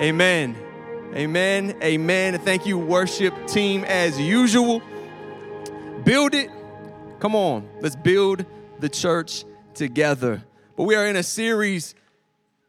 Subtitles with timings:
[0.00, 0.56] Amen.
[1.14, 1.76] Amen.
[1.82, 2.38] Amen.
[2.38, 4.80] Thank you, worship team, as usual.
[6.04, 6.50] Build it.
[7.18, 8.46] Come on, let's build
[8.78, 9.44] the church
[9.74, 10.42] together.
[10.74, 11.94] But we are in a series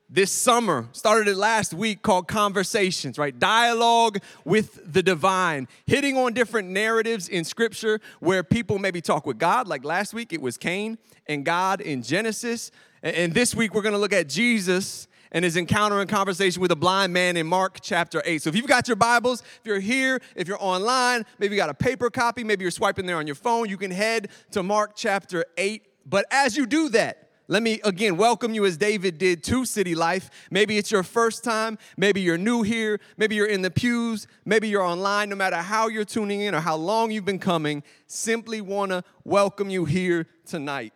[0.09, 3.39] this summer, started it last week, called Conversations, right?
[3.39, 9.39] Dialogue with the divine, hitting on different narratives in scripture where people maybe talk with
[9.39, 9.69] God.
[9.69, 12.71] Like last week, it was Cain and God in Genesis.
[13.01, 16.75] And this week, we're gonna look at Jesus and his encounter and conversation with a
[16.75, 18.41] blind man in Mark chapter 8.
[18.41, 21.69] So if you've got your Bibles, if you're here, if you're online, maybe you got
[21.69, 24.91] a paper copy, maybe you're swiping there on your phone, you can head to Mark
[24.95, 25.83] chapter 8.
[26.05, 29.93] But as you do that, let me again welcome you as David did to City
[29.93, 30.29] Life.
[30.51, 34.69] Maybe it's your first time, maybe you're new here, maybe you're in the pews, maybe
[34.69, 38.61] you're online, no matter how you're tuning in or how long you've been coming, simply
[38.61, 40.93] want to welcome you here tonight.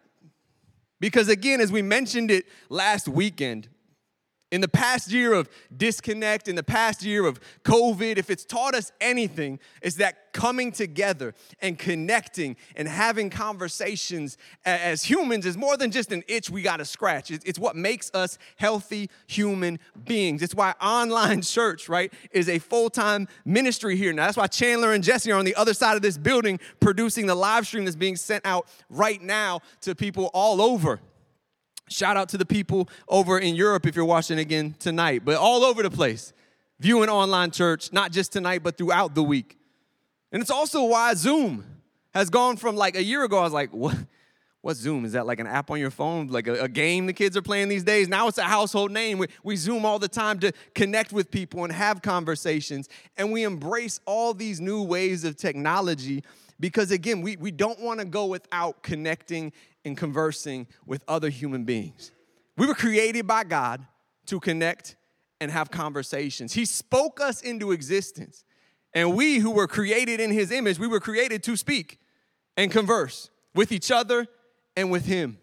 [1.02, 3.68] Because again, as we mentioned it last weekend,
[4.52, 8.76] in the past year of disconnect, in the past year of COVID, if it's taught
[8.76, 15.78] us anything, is that coming together and connecting and having conversations as humans is more
[15.78, 17.32] than just an itch we gotta scratch.
[17.32, 20.42] It's what makes us healthy human beings.
[20.42, 24.14] It's why online church, right, is a full time ministry here.
[24.14, 27.26] Now, that's why Chandler and Jesse are on the other side of this building producing
[27.26, 31.00] the live stream that's being sent out right now to people all over.
[31.88, 35.64] Shout out to the people over in Europe if you're watching again tonight, but all
[35.64, 36.34] over the place.
[36.80, 39.58] Viewing online church, not just tonight, but throughout the week.
[40.32, 41.64] And it's also why Zoom
[42.14, 43.96] has gone from like a year ago, I was like, what?
[44.62, 45.06] What's Zoom?
[45.06, 47.44] Is that like an app on your phone, like a, a, game the kids are
[47.44, 48.08] playing these days?
[48.08, 49.20] Now it's a household name.
[49.20, 52.90] We, we Zoom all the time to connect with people and have conversations.
[53.16, 56.24] And we embrace all these new ways of technology
[56.60, 59.52] because, again, we, we don't want to go without connecting
[59.84, 62.12] and conversing with other human beings.
[62.58, 63.86] We were created by God
[64.28, 64.96] to connect
[65.42, 66.54] and have conversations.
[66.54, 68.44] He spoke us into existence.
[68.94, 72.00] And we who were created in his image, we were created to speak
[72.56, 74.28] and converse with each other
[74.78, 75.38] and with him.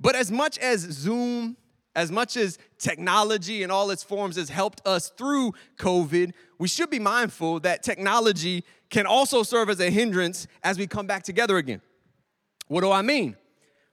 [0.00, 1.56] But as much as Zoom,
[1.94, 6.90] as much as technology in all its forms has helped us through COVID, we should
[6.90, 11.56] be mindful that technology can also serve as a hindrance as we come back together
[11.56, 11.80] again.
[12.68, 13.36] What do I mean?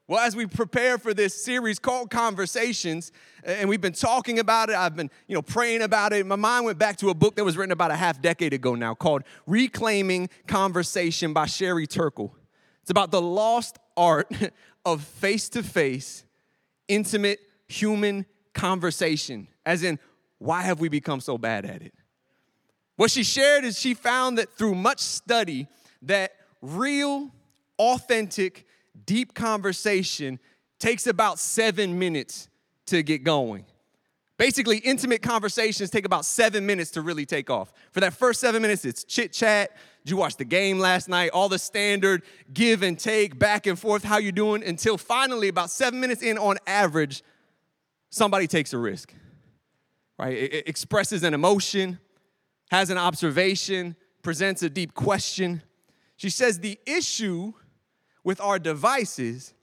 [0.07, 3.12] Well, as we prepare for this series called Conversations,
[3.44, 6.25] and we've been talking about it, I've been, you know, praying about it.
[6.25, 8.75] My mind went back to a book that was written about a half decade ago
[8.75, 12.34] now called Reclaiming Conversation by Sherry Turkle.
[12.84, 14.31] It's about the lost art
[14.86, 16.24] of face-to-face,
[16.88, 19.48] intimate human conversation.
[19.66, 20.00] As in,
[20.40, 21.94] why have we become so bad at it?
[22.96, 25.68] What she shared is she found that through much study
[26.04, 27.32] that real,
[27.78, 28.66] authentic
[29.06, 30.40] deep conversation
[30.80, 32.50] takes about seven minutes
[32.88, 33.66] to get going.
[34.38, 37.74] Basically, intimate conversations take about seven minutes to really take off.
[37.92, 39.76] For that first seven minutes, it's chit chat.
[40.04, 41.32] Did you watch the game last night?
[41.32, 42.22] All the standard
[42.54, 44.64] give and take, back and forth, how you doing?
[44.64, 47.24] Until finally, about seven minutes in on average,
[48.09, 49.13] somebody takes a risk,
[50.18, 50.34] right?
[50.34, 52.00] It expresses an emotion,
[52.72, 55.62] has an observation, presents a deep question.
[56.16, 57.53] She says the issue
[58.23, 59.53] with our devices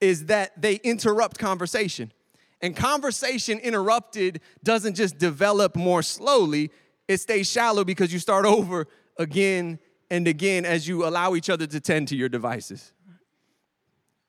[0.00, 2.12] is that they interrupt conversation.
[2.60, 6.70] And conversation interrupted doesn't just develop more slowly,
[7.06, 8.86] it stays shallow because you start over
[9.18, 9.78] again
[10.10, 12.92] and again as you allow each other to tend to your devices.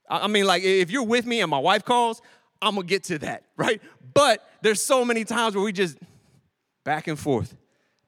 [0.09, 2.21] I mean, like, if you're with me and my wife calls,
[2.61, 3.81] I'm gonna get to that, right?
[4.13, 5.97] But there's so many times where we just
[6.83, 7.55] back and forth,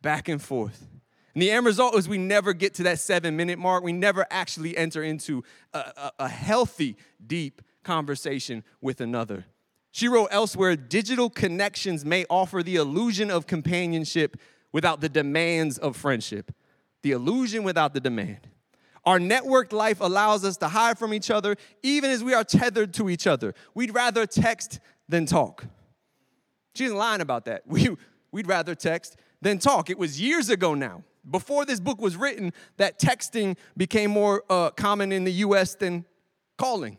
[0.01, 0.87] back and forth.
[1.33, 3.83] And the end result is we never get to that seven minute mark.
[3.83, 9.45] We never actually enter into a, a, a healthy, deep conversation with another.
[9.91, 14.37] She wrote elsewhere digital connections may offer the illusion of companionship
[14.71, 16.51] without the demands of friendship.
[17.01, 18.47] The illusion without the demand.
[19.05, 22.93] Our networked life allows us to hide from each other even as we are tethered
[22.95, 23.55] to each other.
[23.73, 24.79] We'd rather text
[25.09, 25.65] than talk.
[26.75, 27.63] She isn't lying about that.
[27.67, 27.89] We,
[28.31, 29.89] we'd rather text than talk.
[29.89, 34.71] It was years ago now before this book was written that texting became more uh,
[34.71, 36.05] common in the US than
[36.57, 36.97] calling.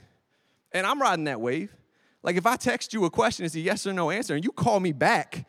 [0.72, 1.74] And I'm riding that wave.
[2.22, 4.52] Like if I text you a question, it's a yes or no answer, and you
[4.52, 5.46] call me back,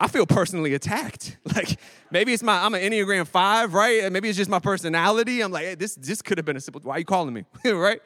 [0.00, 1.36] I feel personally attacked.
[1.54, 1.78] Like
[2.10, 4.12] maybe it's my I'm an Enneagram five, right?
[4.12, 5.40] Maybe it's just my personality.
[5.40, 6.80] I'm like, hey, this this could have been a simple.
[6.82, 8.00] Why are you calling me, right?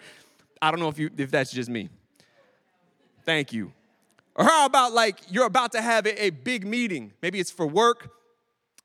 [0.61, 1.91] I don't know if you if that's just me.
[3.25, 3.73] Thank you.
[4.35, 7.13] Or how about like you're about to have a, a big meeting?
[7.21, 8.11] Maybe it's for work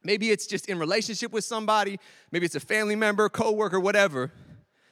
[0.08, 2.00] Maybe it's just in relationship with somebody.
[2.32, 4.32] Maybe it's a family member, coworker, whatever.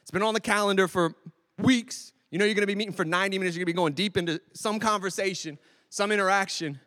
[0.02, 1.14] It's been on the calendar for
[1.58, 2.12] weeks.
[2.30, 3.56] You know you're gonna be meeting for 90 minutes.
[3.56, 5.58] You're gonna be going deep into some conversation,
[5.88, 6.80] some interaction.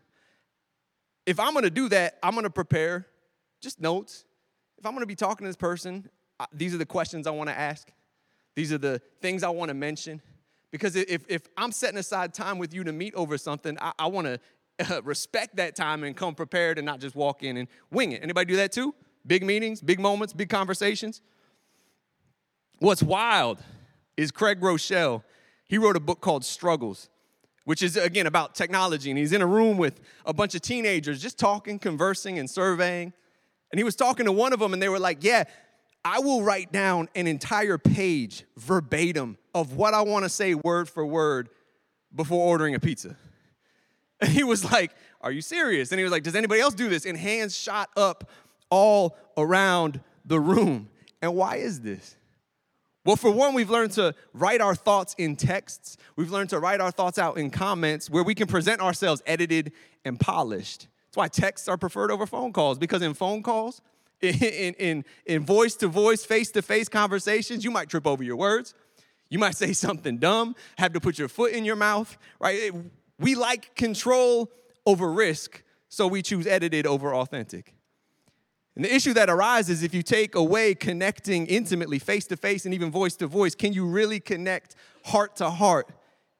[1.30, 3.06] If I'm gonna do that, I'm gonna prepare
[3.62, 4.26] just notes.
[4.80, 6.10] If I'm gonna be talking to this person,
[6.52, 7.88] these are the questions I wanna ask.
[8.56, 10.24] These are the things I wanna mention.
[10.72, 14.08] Because if, if I'm setting aside time with you to meet over something, I, I
[14.08, 14.40] wanna
[15.04, 18.24] respect that time and come prepared and not just walk in and wing it.
[18.24, 18.96] Anybody do that too?
[19.28, 21.22] Big meetings, big moments, big conversations.
[22.80, 23.60] What's wild
[24.18, 25.22] is Craig Groeschel,
[25.66, 27.08] He wrote a book called Struggles
[27.70, 29.12] which is again about technology.
[29.12, 33.14] And he's in a room with a bunch of teenagers just talking, conversing, and surveying.
[33.72, 35.44] And he was talking to one of them, and they were like, Yeah,
[36.04, 40.90] I will write down an entire page verbatim of what I want to say word
[40.90, 41.50] for word
[42.16, 43.16] before ordering a pizza.
[44.20, 44.92] And he was like,
[45.22, 45.92] Are you serious?
[45.92, 47.06] And he was like, Does anybody else do this?
[47.06, 48.32] And hands shot up
[48.72, 50.90] all around the room.
[51.22, 52.16] And why is this?
[53.10, 55.98] Well, for one, we've learned to write our thoughts in texts.
[56.16, 59.72] We've learned to write our thoughts out in comments where we can present ourselves edited
[60.06, 60.82] and polished.
[61.08, 63.82] That's why texts are preferred over phone calls because in phone calls,
[64.22, 68.36] in, in, in voice to voice, face to face conversations, you might trip over your
[68.36, 68.76] words.
[69.28, 72.72] You might say something dumb, have to put your foot in your mouth, right?
[73.18, 74.52] We like control
[74.86, 77.74] over risk, so we choose edited over authentic.
[78.80, 82.74] And the issue that arises if you take away connecting intimately, face to face, and
[82.74, 85.90] even voice to voice, can you really connect heart to heart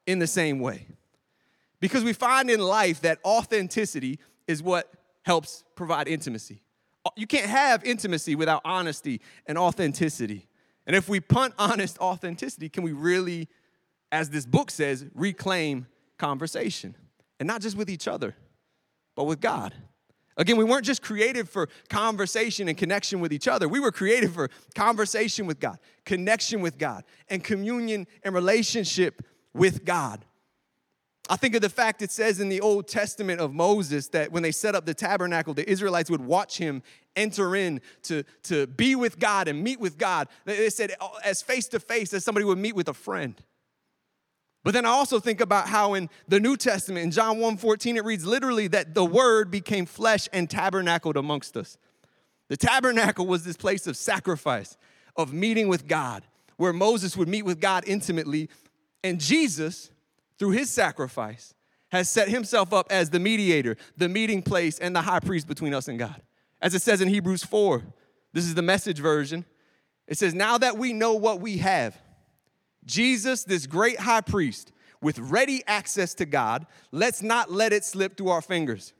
[0.06, 0.86] in the same way?
[1.80, 4.90] Because we find in life that authenticity is what
[5.20, 6.62] helps provide intimacy.
[7.14, 10.48] You can't have intimacy without honesty and authenticity.
[10.86, 13.48] And if we punt honest authenticity, can we really,
[14.10, 16.96] as this book says, reclaim conversation?
[17.38, 18.34] And not just with each other,
[19.14, 19.74] but with God.
[20.40, 23.68] Again, we weren't just created for conversation and connection with each other.
[23.68, 29.22] We were created for conversation with God, connection with God, and communion and relationship
[29.52, 30.24] with God.
[31.28, 34.42] I think of the fact it says in the Old Testament of Moses that when
[34.42, 36.82] they set up the tabernacle, the Israelites would watch him
[37.16, 40.26] enter in to, to be with God and meet with God.
[40.46, 43.40] They said, as face to face as somebody would meet with a friend.
[44.62, 48.04] But then I also think about how in the New Testament, in John 1:14, it
[48.04, 51.78] reads literally that the word became flesh and tabernacled amongst us.
[52.48, 54.76] The tabernacle was this place of sacrifice,
[55.16, 56.24] of meeting with God,
[56.56, 58.50] where Moses would meet with God intimately.
[59.02, 59.90] And Jesus,
[60.38, 61.54] through his sacrifice,
[61.90, 65.72] has set himself up as the mediator, the meeting place, and the high priest between
[65.72, 66.20] us and God.
[66.60, 67.82] As it says in Hebrews 4,
[68.32, 69.44] this is the message version.
[70.06, 71.96] It says, Now that we know what we have,
[72.84, 74.72] Jesus, this great high priest,
[75.02, 78.92] with ready access to God, let's not let it slip through our fingers.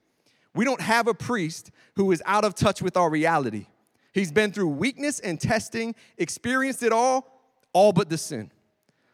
[0.54, 3.66] We don't have a priest who is out of touch with our reality.
[4.12, 7.40] He's been through weakness and testing, experienced it all,
[7.72, 8.50] all but the sin.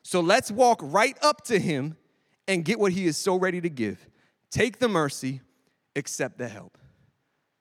[0.02, 1.96] So let's walk right up to him
[2.48, 4.06] and get what he is so ready to give.
[4.50, 5.40] Take the mercy,
[5.96, 6.78] accept the help.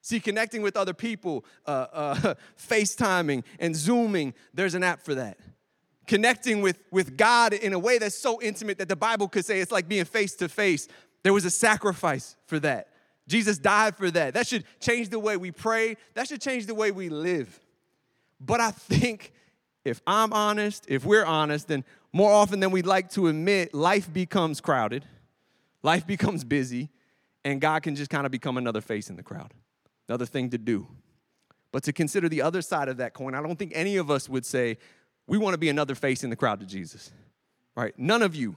[0.01, 5.39] See, connecting with other people, uh, uh, FaceTiming and Zooming, there's an app for that
[6.07, 9.59] connecting with, with God in a way that's so intimate that the Bible could say
[9.59, 10.87] it's like being face to face.
[11.23, 12.89] There was a sacrifice for that.
[13.27, 14.35] Jesus died for that.
[14.35, 17.59] That should change the way we pray, that should change the way we live.
[18.39, 19.33] But I think
[19.83, 24.11] if I'm honest, if we're honest, then more often than we'd like to admit, life
[24.11, 25.05] becomes crowded,
[25.83, 26.89] life becomes busy,
[27.43, 29.53] and God can just kind of become another face in the crowd,
[30.09, 30.87] another thing to do.
[31.71, 34.29] But to consider the other side of that coin, I don't think any of us
[34.29, 34.77] would say,
[35.27, 37.11] we want to be another face in the crowd to Jesus,
[37.75, 37.97] right?
[37.97, 38.55] None of you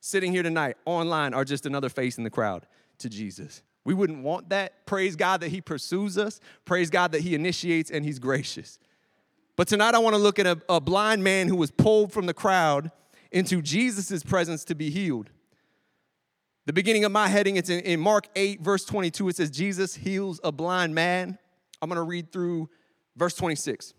[0.00, 2.66] sitting here tonight online are just another face in the crowd
[2.98, 3.62] to Jesus.
[3.84, 4.86] We wouldn't want that.
[4.86, 6.40] Praise God that He pursues us.
[6.64, 8.78] Praise God that He initiates and He's gracious.
[9.56, 12.26] But tonight I want to look at a, a blind man who was pulled from
[12.26, 12.90] the crowd
[13.32, 15.30] into Jesus' presence to be healed.
[16.66, 19.30] The beginning of my heading, it's in, in Mark 8, verse 22.
[19.30, 21.38] It says, Jesus heals a blind man.
[21.80, 22.68] I'm going to read through
[23.16, 23.94] verse 26.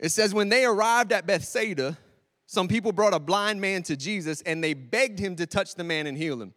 [0.00, 1.98] It says, when they arrived at Bethsaida,
[2.46, 5.84] some people brought a blind man to Jesus and they begged him to touch the
[5.84, 6.54] man and heal him.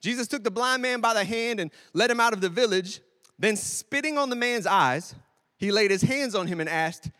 [0.00, 3.00] Jesus took the blind man by the hand and led him out of the village.
[3.38, 5.14] Then, spitting on the man's eyes,
[5.56, 7.10] he laid his hands on him and asked,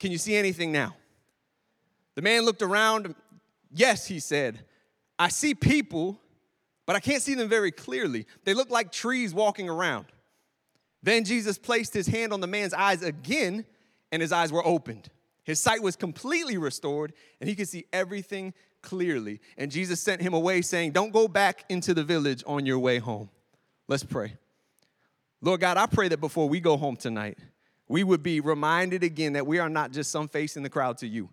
[0.00, 0.96] Can you see anything now?
[2.14, 3.14] The man looked around.
[3.72, 4.64] Yes, he said,
[5.18, 6.18] I see people,
[6.86, 8.26] but I can't see them very clearly.
[8.44, 10.06] They look like trees walking around.
[11.02, 13.66] Then Jesus placed his hand on the man's eyes again
[14.12, 15.08] and his eyes were opened.
[15.44, 19.40] His sight was completely restored, and he could see everything clearly.
[19.56, 22.98] And Jesus sent him away, saying, Don't go back into the village on your way
[22.98, 23.30] home.
[23.88, 24.34] Let's pray.
[25.40, 27.38] Lord God, I pray that before we go home tonight,
[27.88, 30.98] we would be reminded again that we are not just some face in the crowd
[30.98, 31.28] to you.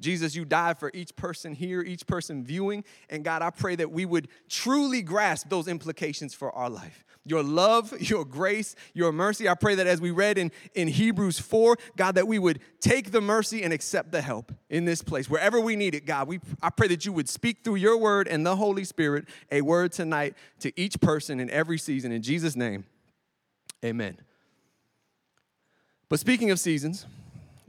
[0.00, 2.84] Jesus, you died for each person here, each person viewing.
[3.10, 7.04] And God, I pray that we would truly grasp those implications for our life.
[7.24, 9.48] Your love, your grace, your mercy.
[9.48, 13.10] I pray that as we read in, in Hebrews 4, God, that we would take
[13.10, 15.28] the mercy and accept the help in this place.
[15.28, 18.28] Wherever we need it, God, we, I pray that you would speak through your word
[18.28, 22.12] and the Holy Spirit a word tonight to each person in every season.
[22.12, 22.84] In Jesus' name,
[23.84, 24.18] amen.
[26.08, 27.04] But speaking of seasons,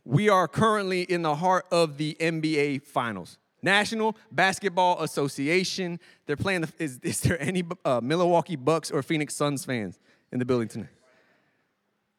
[0.06, 3.38] we are currently in the heart of the NBA Finals.
[3.62, 6.00] National Basketball Association.
[6.25, 6.62] They're playing.
[6.62, 10.00] The, is, is there any uh, Milwaukee Bucks or Phoenix Suns fans
[10.32, 10.89] in the building tonight?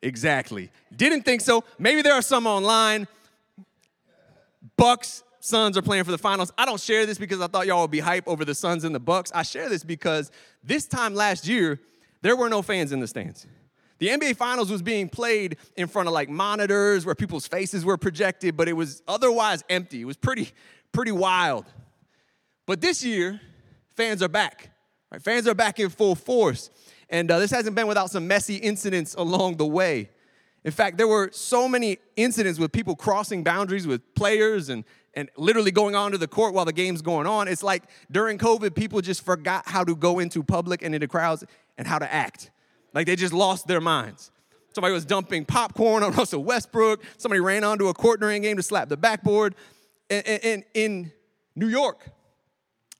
[0.03, 0.71] Exactly.
[0.95, 1.65] Didn't think so.
[1.79, 3.07] Maybe there are some online.
[4.77, 6.53] Bucks, Suns are playing for the finals.
[6.57, 8.95] I don't share this because I thought y'all would be hype over the Suns and
[8.95, 9.33] the Bucks.
[9.35, 10.31] I share this because
[10.63, 11.81] this time last year,
[12.23, 13.47] there were no fans in the stands.
[14.01, 17.99] The NBA Finals was being played in front of like monitors where people's faces were
[17.99, 20.01] projected, but it was otherwise empty.
[20.01, 20.51] It was pretty,
[20.91, 21.67] pretty wild.
[22.67, 23.41] But this year,
[23.97, 24.71] fans are back.
[25.13, 25.21] Right?
[25.21, 26.71] Fans are back in full force.
[27.11, 30.09] And uh, this hasn't been without some messy incidents along the way.
[30.65, 35.29] In fact, there were so many incidents with people crossing boundaries with players and, and
[35.37, 37.49] literally going onto the court while the game's going on.
[37.49, 41.45] It's like during COVID, people just forgot how to go into public and into crowds
[41.77, 42.51] and how to act.
[42.95, 44.31] Like they just lost their minds.
[44.75, 47.03] Somebody was dumping popcorn on Russell Westbrook.
[47.17, 49.55] Somebody ran onto a court during a game to slap the backboard.
[50.09, 51.13] And, and, in
[51.55, 52.05] New York,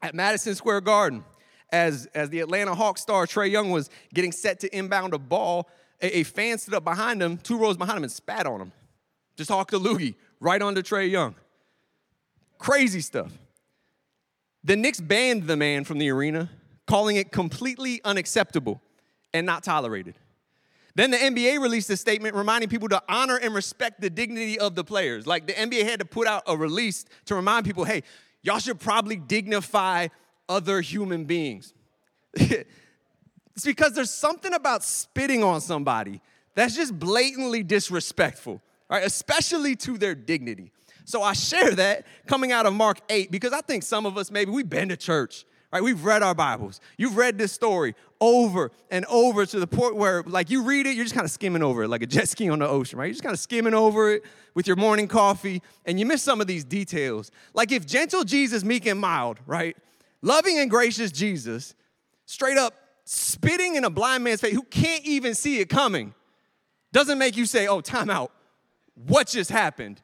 [0.01, 1.25] at Madison Square Garden,
[1.73, 5.69] as, as the Atlanta Hawks star Trae Young was getting set to inbound a ball,
[6.01, 8.73] a, a, fan stood up behind him, two rows behind him, and spat on him.
[9.37, 11.35] Just talked to loogie right onto Trae Young.
[12.59, 13.33] Crazy stuff.
[14.63, 16.51] The Knicks banned the man from the arena,
[16.87, 18.81] calling it completely unacceptable
[19.33, 20.15] and not tolerated.
[20.95, 24.75] Then the NBA released a statement reminding people to honor and respect the dignity of
[24.75, 25.27] the players.
[25.27, 28.03] Like the NBA had to put out a release to remind people hey,
[28.43, 30.09] y'all should probably dignify
[30.49, 31.73] other human beings.
[32.35, 36.21] it's because there's something about spitting on somebody
[36.55, 39.05] that's just blatantly disrespectful, right?
[39.05, 40.73] Especially to their dignity.
[41.05, 44.31] So I share that coming out of Mark 8 because I think some of us
[44.31, 45.83] maybe we've been to church right?
[45.83, 46.81] We've read our Bibles.
[46.97, 50.97] You've read this story over and over to the point where, like, you read it,
[50.97, 53.07] you're just kind of skimming over it, like a jet ski on the ocean, right?
[53.07, 54.25] You're just kind of skimming over it
[54.55, 57.31] with your morning coffee, and you miss some of these details.
[57.55, 59.77] Like, if gentle Jesus, meek and mild, right?
[60.23, 61.75] Loving and gracious Jesus,
[62.27, 62.75] straight up
[63.05, 66.15] spitting in a blind man's face who can't even see it coming,
[66.93, 68.33] doesn't make you say, oh, time out.
[68.95, 70.03] What just happened?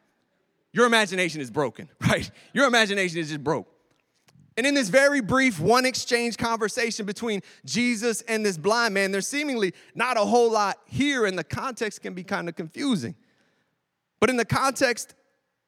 [0.73, 2.31] Your imagination is broken, right?
[2.53, 3.69] Your imagination is just broke.
[4.57, 9.29] And in this very brief one exchange conversation between Jesus and this blind man, there's
[9.29, 13.15] seemingly not a whole lot here, and the context can be kind of confusing.
[14.19, 15.15] But in the context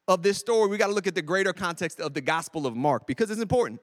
[0.07, 2.75] of this story, we got to look at the greater context of the Gospel of
[2.75, 3.79] Mark because it's important.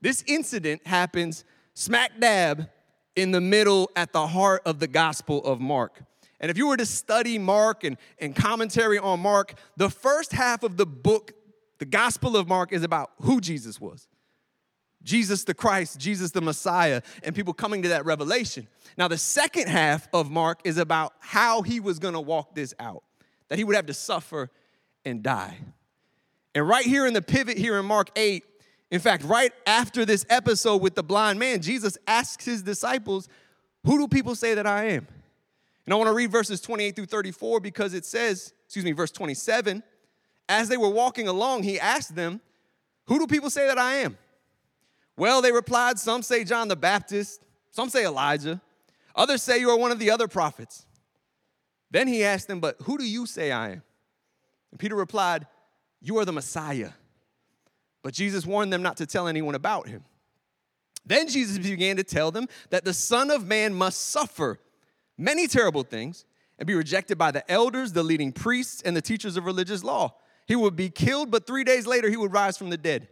[0.00, 1.44] This incident happens
[1.74, 2.68] smack dab
[3.16, 6.00] in the middle at the heart of the Gospel of Mark.
[6.40, 10.62] And if you were to study Mark and, and commentary on Mark, the first half
[10.62, 11.32] of the book,
[11.78, 14.06] the Gospel of Mark, is about who Jesus was.
[15.04, 18.66] Jesus the Christ, Jesus the Messiah, and people coming to that revelation.
[18.96, 23.04] Now, the second half of Mark is about how he was gonna walk this out,
[23.48, 24.50] that he would have to suffer
[25.04, 25.58] and die.
[26.54, 28.44] And right here in the pivot here in Mark 8,
[28.90, 33.28] in fact, right after this episode with the blind man, Jesus asks his disciples,
[33.84, 35.06] Who do people say that I am?
[35.84, 39.82] And I wanna read verses 28 through 34 because it says, excuse me, verse 27,
[40.48, 42.40] as they were walking along, he asked them,
[43.06, 44.16] Who do people say that I am?
[45.16, 48.60] Well, they replied, Some say John the Baptist, some say Elijah,
[49.14, 50.86] others say you are one of the other prophets.
[51.90, 53.82] Then he asked them, But who do you say I am?
[54.70, 55.46] And Peter replied,
[56.00, 56.90] You are the Messiah.
[58.02, 60.04] But Jesus warned them not to tell anyone about him.
[61.06, 64.58] Then Jesus began to tell them that the Son of Man must suffer
[65.16, 66.24] many terrible things
[66.58, 70.14] and be rejected by the elders, the leading priests, and the teachers of religious law.
[70.46, 73.08] He would be killed, but three days later he would rise from the dead.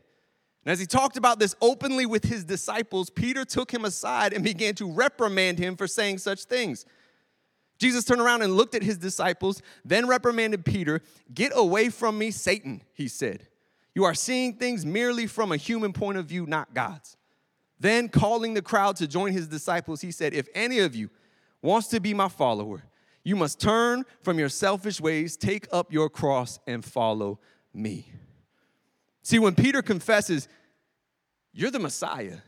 [0.65, 4.45] And as he talked about this openly with his disciples, Peter took him aside and
[4.53, 6.85] began to reprimand him for saying such things.
[7.79, 11.01] Jesus turned around and looked at his disciples, then reprimanded Peter.
[11.35, 13.49] Get away from me, Satan, he said.
[13.95, 17.17] You are seeing things merely from a human point of view, not God's.
[17.81, 21.11] Then, calling the crowd to join his disciples, he said, If any of you
[21.61, 22.85] wants to be my follower,
[23.25, 27.41] you must turn from your selfish ways, take up your cross, and follow
[27.75, 28.13] me.
[29.23, 30.49] See, when Peter confesses,
[31.53, 32.39] You're the Messiah,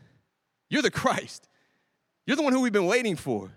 [0.69, 1.47] you're the Christ,
[2.25, 3.51] you're the one who we've been waiting for,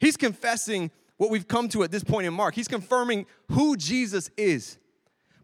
[0.00, 2.54] he's confessing what we've come to at this point in Mark.
[2.54, 4.78] He's confirming who Jesus is.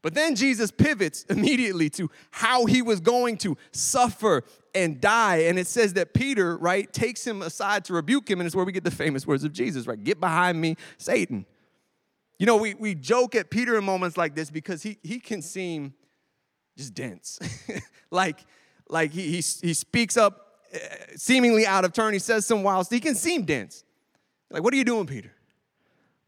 [0.02, 4.42] But then Jesus pivots immediately to how he was going to suffer
[4.74, 5.44] and die.
[5.44, 8.40] And it says that Peter, right, takes him aside to rebuke him.
[8.40, 10.02] And it's where we get the famous words of Jesus, right?
[10.02, 11.46] Get behind me, Satan.
[12.38, 15.40] You know, we, we joke at Peter in moments like this because he, he can
[15.40, 15.94] seem
[16.76, 17.38] just dense.
[18.10, 18.38] like,
[18.88, 20.78] like he, he, he speaks up uh,
[21.16, 22.12] seemingly out of turn.
[22.12, 22.94] He says some wild stuff.
[22.94, 23.84] He can seem dense.
[24.50, 25.32] Like, what are you doing, Peter?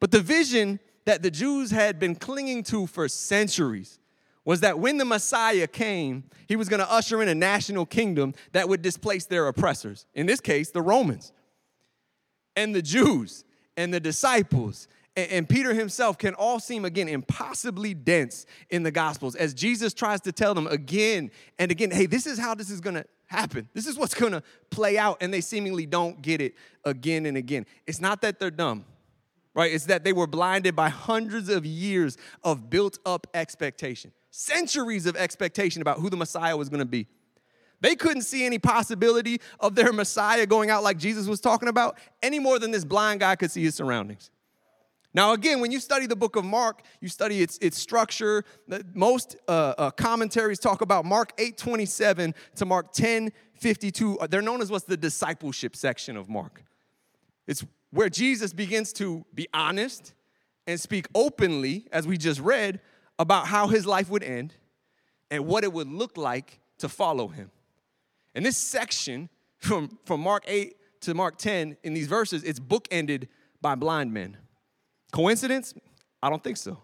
[0.01, 3.99] But the vision that the Jews had been clinging to for centuries
[4.45, 8.35] was that when the Messiah came, he was going to usher in a national kingdom
[8.53, 10.07] that would displace their oppressors.
[10.15, 11.33] In this case, the Romans.
[12.57, 13.45] And the Jews
[13.77, 19.37] and the disciples and, Peter himself can all seem again impossibly dense in the Gospels
[19.37, 22.81] as Jesus tries to tell them again and again, hey, this is how this is
[22.81, 23.69] going to happen.
[23.75, 25.19] This is what's going to play out.
[25.21, 26.55] And they seemingly don't get it
[26.85, 27.67] again and again.
[27.87, 28.85] It's not that they're dumb
[29.55, 29.73] right?
[29.73, 35.17] It's that they were blinded by hundreds of years of built up expectation, centuries of
[35.17, 37.07] expectation about who the Messiah was gonna be.
[37.81, 41.99] They couldn't see any possibility of their Messiah going out like Jesus was talking about
[42.23, 44.31] any more than this blind guy could see his surroundings.
[45.15, 48.45] Now, again, when you study the book of Mark, you study its, its structure.
[48.95, 54.29] Most uh, uh, commentaries talk about Mark 8.27 to Mark 10.52.
[54.29, 56.65] They're known as what's the discipleship section of Mark.
[57.47, 60.15] It's where Jesus begins to be honest
[60.67, 62.81] and speak openly, as we just read,
[63.17, 64.53] about how his life would end
[65.31, 67.53] and what it would look like to follow him.
[68.35, 69.29] And this section
[69.59, 73.29] from, from Mark 8 to Mark 10 in these verses, it's bookended
[73.61, 74.39] by blind men.
[75.15, 75.75] Coincidence?
[76.21, 76.77] I don't think so.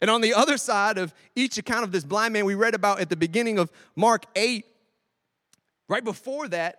[0.00, 3.00] And on the other side of each account of this blind man we read about
[3.00, 4.64] at the beginning of Mark 8,
[5.88, 6.78] right before that,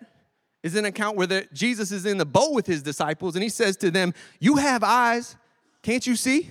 [0.64, 3.50] is an account where the, Jesus is in the boat with his disciples and he
[3.50, 5.36] says to them, You have eyes,
[5.84, 6.50] can't you see?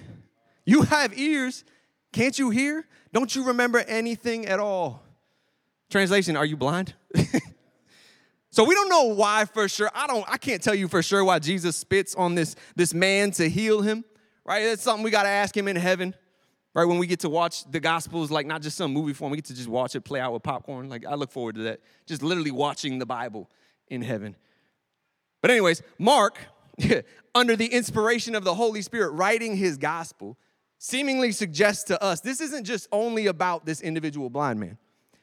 [0.64, 1.64] You have ears,
[2.12, 2.86] can't you hear?
[3.12, 5.02] Don't you remember anything at all?
[5.90, 6.94] Translation, are you blind?
[8.52, 9.90] so we don't know why for sure.
[9.92, 13.32] I don't I can't tell you for sure why Jesus spits on this this man
[13.32, 14.04] to heal him.
[14.44, 14.64] Right?
[14.66, 16.14] That's something we got to ask him in heaven.
[16.74, 16.84] Right?
[16.84, 19.46] When we get to watch the gospels like not just some movie form, we get
[19.46, 20.88] to just watch it play out with popcorn.
[20.88, 21.80] Like I look forward to that.
[22.06, 23.50] Just literally watching the Bible
[23.88, 24.36] in heaven.
[25.42, 26.38] But, anyways, Mark,
[27.34, 30.38] under the inspiration of the Holy Spirit, writing his gospel,
[30.78, 34.78] seemingly suggests to us this isn't just only about this individual blind man.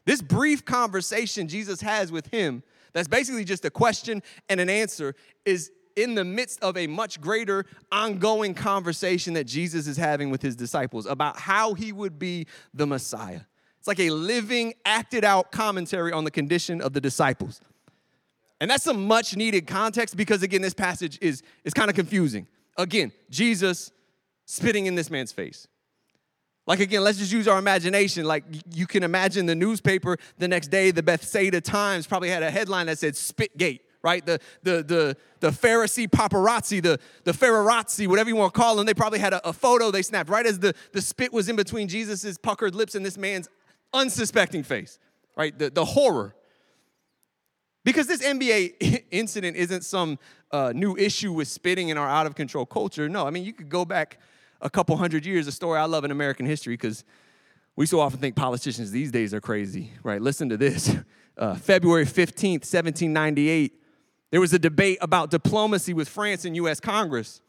[0.05, 5.15] This brief conversation Jesus has with him, that's basically just a question and an answer,
[5.45, 10.41] is in the midst of a much greater ongoing conversation that Jesus is having with
[10.41, 13.41] his disciples about how he would be the Messiah.
[13.79, 17.61] It's like a living, acted out commentary on the condition of the disciples.
[18.61, 22.47] And that's some much needed context because, again, this passage is, is kind of confusing.
[22.77, 23.91] Again, Jesus
[24.45, 25.67] spitting in this man's face.
[26.69, 28.25] Like, again, let's just use our imagination.
[28.25, 28.43] Like,
[28.75, 32.85] you can imagine the newspaper the next day, the Bethsaida Times probably had a headline
[32.85, 34.23] that said Spitgate, right?
[34.23, 38.85] The, the, the, the Pharisee paparazzi, the, the Phararazzi, whatever you want to call them,
[38.85, 41.55] they probably had a, a photo they snapped right as the, the spit was in
[41.55, 43.49] between Jesus's puckered lips and this man's
[43.91, 44.99] unsuspecting face,
[45.35, 45.57] right?
[45.57, 46.35] The, the horror
[47.83, 50.19] because this NBA incident isn't some
[50.51, 53.09] uh, new issue with spitting in our out of control culture.
[53.09, 54.19] No, I mean, you could go back
[54.61, 57.03] a couple hundred years, a story I love in American history because
[57.75, 60.21] we so often think politicians these days are crazy, right?
[60.21, 60.95] Listen to this.
[61.37, 63.81] Uh, February 15th, 1798,
[64.29, 67.39] there was a debate about diplomacy with France in US Congress.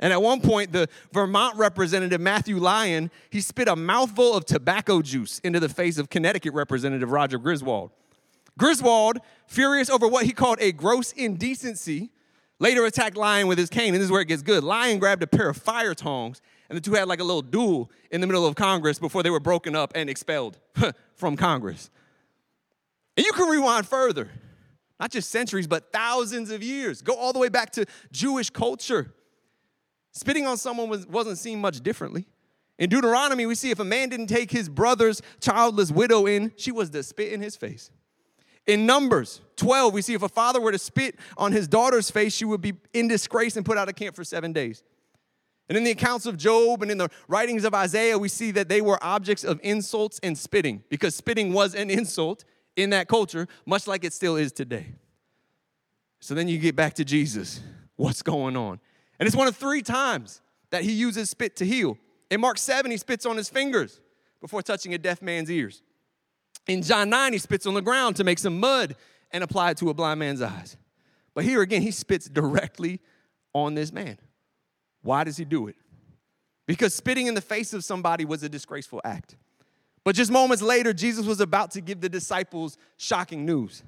[0.00, 5.00] And at one point, the Vermont representative, Matthew Lyon, he spit a mouthful of tobacco
[5.00, 7.92] juice into the face of Connecticut representative Roger Griswold.
[8.58, 12.10] Griswold, furious over what he called a gross indecency,
[12.58, 13.88] later attacked Lyon with his cane.
[13.88, 14.64] And this is where it gets good.
[14.64, 17.90] Lyon grabbed a pair of fire tongs, and the two had like a little duel
[18.10, 20.58] in the middle of Congress before they were broken up and expelled
[21.14, 21.90] from Congress.
[23.16, 24.30] And you can rewind further,
[25.00, 27.02] not just centuries, but thousands of years.
[27.02, 29.12] Go all the way back to Jewish culture.
[30.12, 32.26] Spitting on someone was, wasn't seen much differently.
[32.78, 36.72] In Deuteronomy, we see if a man didn't take his brother's childless widow in, she
[36.72, 37.90] was to spit in his face.
[38.66, 42.34] In Numbers 12, we see if a father were to spit on his daughter's face,
[42.34, 44.82] she would be in disgrace and put out of camp for seven days.
[45.68, 48.68] And in the accounts of Job and in the writings of Isaiah, we see that
[48.68, 52.44] they were objects of insults and spitting because spitting was an insult
[52.76, 54.94] in that culture, much like it still is today.
[56.20, 57.60] So then you get back to Jesus.
[57.96, 58.78] What's going on?
[59.18, 61.98] And it's one of three times that he uses spit to heal.
[62.30, 64.00] In Mark 7, he spits on his fingers
[64.40, 65.82] before touching a deaf man's ears.
[66.66, 68.96] In John 9, he spits on the ground to make some mud
[69.30, 70.76] and apply it to a blind man's eyes.
[71.34, 73.00] But here again, he spits directly
[73.52, 74.18] on this man.
[75.06, 75.76] Why does he do it?
[76.66, 79.36] because spitting in the face of somebody was a disgraceful act.
[80.04, 83.82] But just moments later, Jesus was about to give the disciples shocking news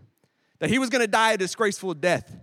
[0.60, 2.36] that he was going to die a disgraceful death,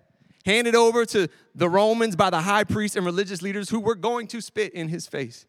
[0.45, 4.27] handed over to the Romans by the high priests and religious leaders who were going
[4.27, 5.45] to spit in his face.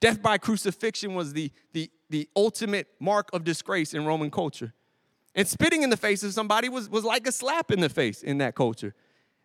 [0.00, 4.74] Death by crucifixion was the, the, the ultimate mark of disgrace in Roman culture.
[5.36, 8.22] And spitting in the face of somebody was, was like a slap in the face
[8.22, 8.94] in that culture.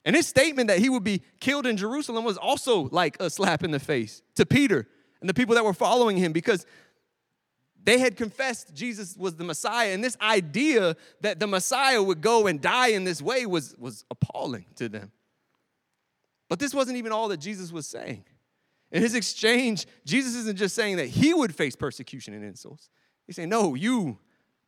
[0.04, 3.64] And his statement that he would be killed in Jerusalem was also like a slap
[3.64, 4.88] in the face to Peter
[5.20, 6.66] and the people that were following him because
[7.84, 9.94] they had confessed Jesus was the Messiah.
[9.94, 14.06] And this idea that the Messiah would go and die in this way was, was
[14.12, 15.12] appalling to them.
[16.50, 18.26] But this wasn't even all that Jesus was saying.
[18.92, 22.90] In his exchange, Jesus isn't just saying that he would face persecution and insults.
[23.26, 24.18] He's saying, No, you,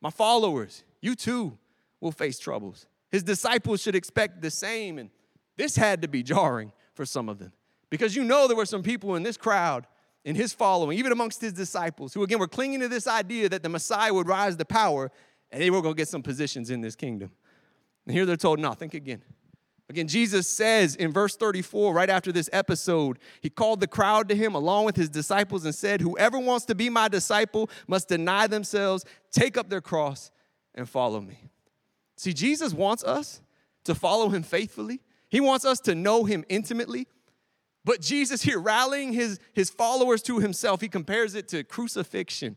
[0.00, 1.58] my followers, you too
[2.00, 2.86] will face troubles.
[3.12, 4.98] His disciples should expect the same.
[4.98, 5.10] And
[5.56, 7.52] this had to be jarring for some of them
[7.90, 9.86] because you know there were some people in this crowd,
[10.24, 13.62] in his following, even amongst his disciples, who again were clinging to this idea that
[13.62, 15.10] the Messiah would rise to power
[15.52, 17.30] and they were going to get some positions in this kingdom.
[18.06, 19.22] And here they're told, no, think again.
[19.88, 24.34] Again, Jesus says in verse 34, right after this episode, he called the crowd to
[24.34, 28.46] him along with his disciples and said, Whoever wants to be my disciple must deny
[28.46, 30.30] themselves, take up their cross,
[30.74, 31.50] and follow me.
[32.16, 33.42] See, Jesus wants us
[33.84, 35.02] to follow him faithfully,
[35.34, 37.08] he wants us to know him intimately.
[37.84, 42.56] But Jesus here, rallying his, his followers to himself, he compares it to crucifixion,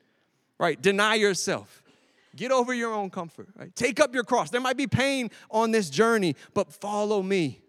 [0.59, 0.79] right?
[0.79, 1.81] Deny yourself.
[2.35, 3.75] Get over your own comfort, right?
[3.75, 4.51] Take up your cross.
[4.51, 7.61] There might be pain on this journey, but follow me.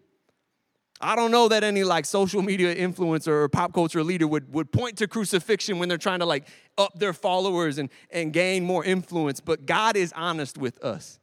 [1.01, 4.71] I don't know that any like social media influencer or pop culture leader would, would
[4.71, 8.85] point to crucifixion when they're trying to like up their followers and, and gain more
[8.85, 11.18] influence, but God is honest with us.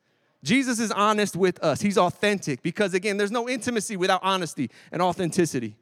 [0.46, 1.80] Jesus is honest with us.
[1.80, 5.76] He's authentic because, again, there's no intimacy without honesty and authenticity.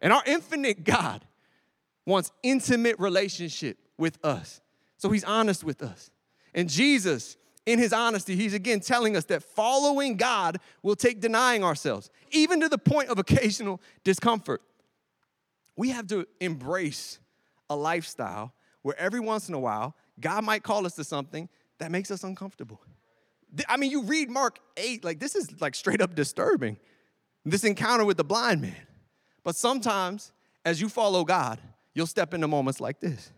[0.00, 1.26] And our infinite God
[2.06, 4.62] wants intimate relationship with us.
[4.96, 6.10] So he's honest with us.
[6.54, 11.62] And Jesus, in his honesty, he's again telling us that following God will take denying
[11.62, 14.62] ourselves, even to the point of occasional discomfort.
[15.76, 17.18] We have to embrace
[17.68, 21.50] a lifestyle where every once in a while, God might call us to something
[21.80, 22.80] that makes us uncomfortable.
[23.68, 26.78] I mean, you read Mark 8, like this is like straight up disturbing.
[27.44, 28.74] This encounter with the blind man.
[29.44, 30.32] But sometimes,
[30.64, 31.60] as you follow God,
[31.94, 33.30] you'll step into moments like this.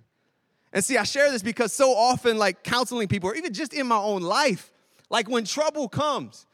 [0.73, 3.87] And see, I share this because so often, like counseling people, or even just in
[3.87, 4.73] my own life,
[5.11, 6.47] like when trouble comes,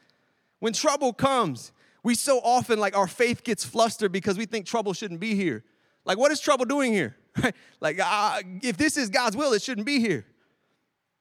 [0.59, 1.71] when trouble comes,
[2.05, 5.63] we so often, like, our faith gets flustered because we think trouble shouldn't be here.
[6.05, 7.17] Like, what is trouble doing here?
[7.79, 10.23] like, uh, if this is God's will, it shouldn't be here.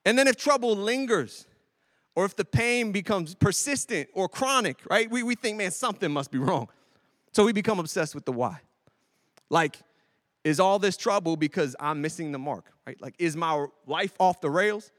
[0.05, 1.47] And then if trouble lingers,
[2.17, 5.11] or if the pain becomes persistent or chronic, right?
[5.11, 6.69] We, we think, man, something must be wrong.
[7.33, 8.61] So we become obsessed with the why.
[9.51, 9.79] Like,
[10.45, 13.01] is all this trouble because I'm missing the mark, right?
[13.01, 14.93] Like, is my life off the rails?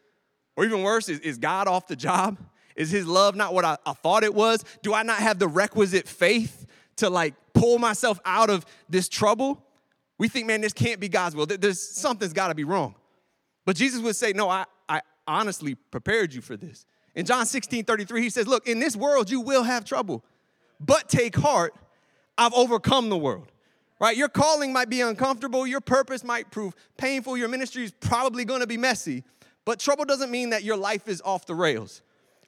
[0.58, 2.38] Or even worse, is, is God off the job?
[2.76, 4.64] Is his love not what I, I thought it was?
[4.82, 6.66] Do I not have the requisite faith
[6.98, 9.62] to like pull myself out of this trouble?
[10.18, 11.46] We think, man, this can't be God's will.
[11.46, 12.96] There's something's got to be wrong.
[13.66, 16.86] But Jesus would say, no, I, I honestly prepared you for this.
[17.16, 20.24] In John 16 33, he says, Look, in this world you will have trouble,
[20.80, 21.74] but take heart,
[22.38, 23.52] I've overcome the world.
[24.00, 24.18] Right?
[24.18, 28.68] Your calling might be uncomfortable, your purpose might prove painful, your ministry is probably gonna
[28.68, 29.24] be messy,
[29.64, 32.02] but trouble doesn't mean that your life is off the rails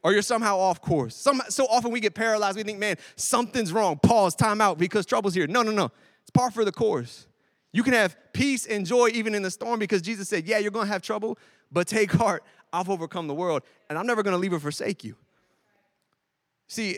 [0.03, 1.15] or you're somehow off course.
[1.15, 3.97] Some, so often we get paralyzed, we think, man, something's wrong.
[3.97, 5.47] Pause, time out because trouble's here.
[5.47, 5.91] No, no, no.
[6.21, 7.27] It's par for the course.
[7.73, 10.71] You can have peace and joy even in the storm because Jesus said, yeah, you're
[10.71, 11.37] gonna have trouble,
[11.71, 12.43] but take heart.
[12.73, 15.15] I've overcome the world, and I'm never gonna leave or forsake you.
[16.67, 16.97] See,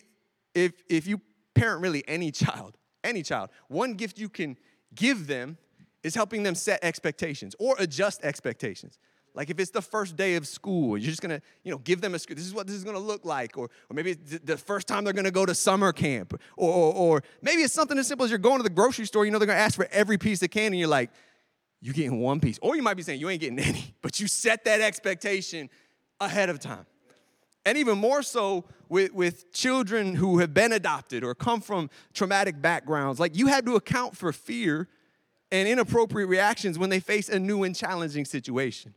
[0.56, 1.22] if, if you
[1.54, 4.58] parent really any child, any child, one gift you can
[4.96, 5.58] give them
[6.04, 8.98] is helping them set expectations or adjust expectations.
[9.36, 12.16] Like if it's the first day of school, you're just gonna, you know, give them
[12.16, 14.88] a this is what this is gonna look like, or, or maybe it's the first
[14.88, 18.26] time they're gonna go to summer camp, or, or, or maybe it's something as simple
[18.26, 20.42] as you're going to the grocery store, you know they're gonna ask for every piece
[20.42, 21.12] of candy, and you're like,
[21.82, 22.60] you getting one piece.
[22.62, 25.70] Or you might be saying you ain't getting any, but you set that expectation
[26.20, 26.86] ahead of time.
[27.66, 32.62] And even more so with, with children who have been adopted or come from traumatic
[32.62, 33.20] backgrounds.
[33.20, 34.88] Like you had to account for fear
[35.52, 38.94] and inappropriate reactions when they face a new and challenging situation.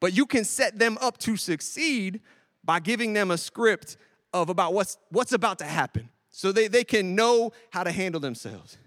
[0.00, 2.20] But you can set them up to succeed
[2.64, 3.96] by giving them a script
[4.32, 8.20] of about what's, what's about to happen so they, they can know how to handle
[8.20, 8.78] themselves.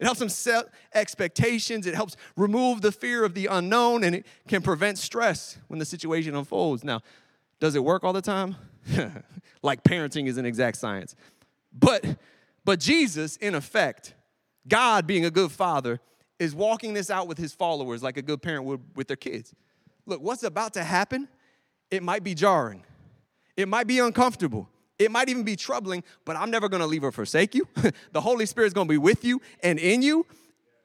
[0.00, 1.86] It helps them set expectations.
[1.86, 5.84] It helps remove the fear of the unknown, and it can prevent stress when the
[5.84, 6.82] situation unfolds.
[6.82, 7.02] Now,
[7.60, 8.56] does it work all the time?
[9.62, 11.14] like parenting is an exact science.
[11.72, 12.04] But,
[12.64, 14.14] but Jesus, in effect,
[14.66, 16.00] God being a good father,
[16.38, 19.54] is walking this out with his followers like a good parent would with their kids.
[20.06, 21.28] Look, what's about to happen,
[21.90, 22.84] it might be jarring,
[23.56, 24.68] it might be uncomfortable.
[25.04, 27.66] It might even be troubling, but I'm never gonna leave or forsake you.
[28.12, 30.26] the Holy Spirit's gonna be with you and in you.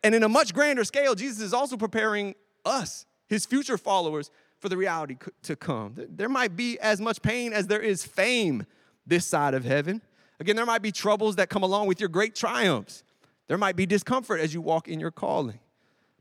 [0.04, 4.70] And in a much grander scale, Jesus is also preparing us, his future followers, for
[4.70, 5.96] the reality to come.
[5.96, 8.66] There might be as much pain as there is fame
[9.06, 10.02] this side of heaven.
[10.40, 13.04] Again, there might be troubles that come along with your great triumphs.
[13.48, 15.60] There might be discomfort as you walk in your calling.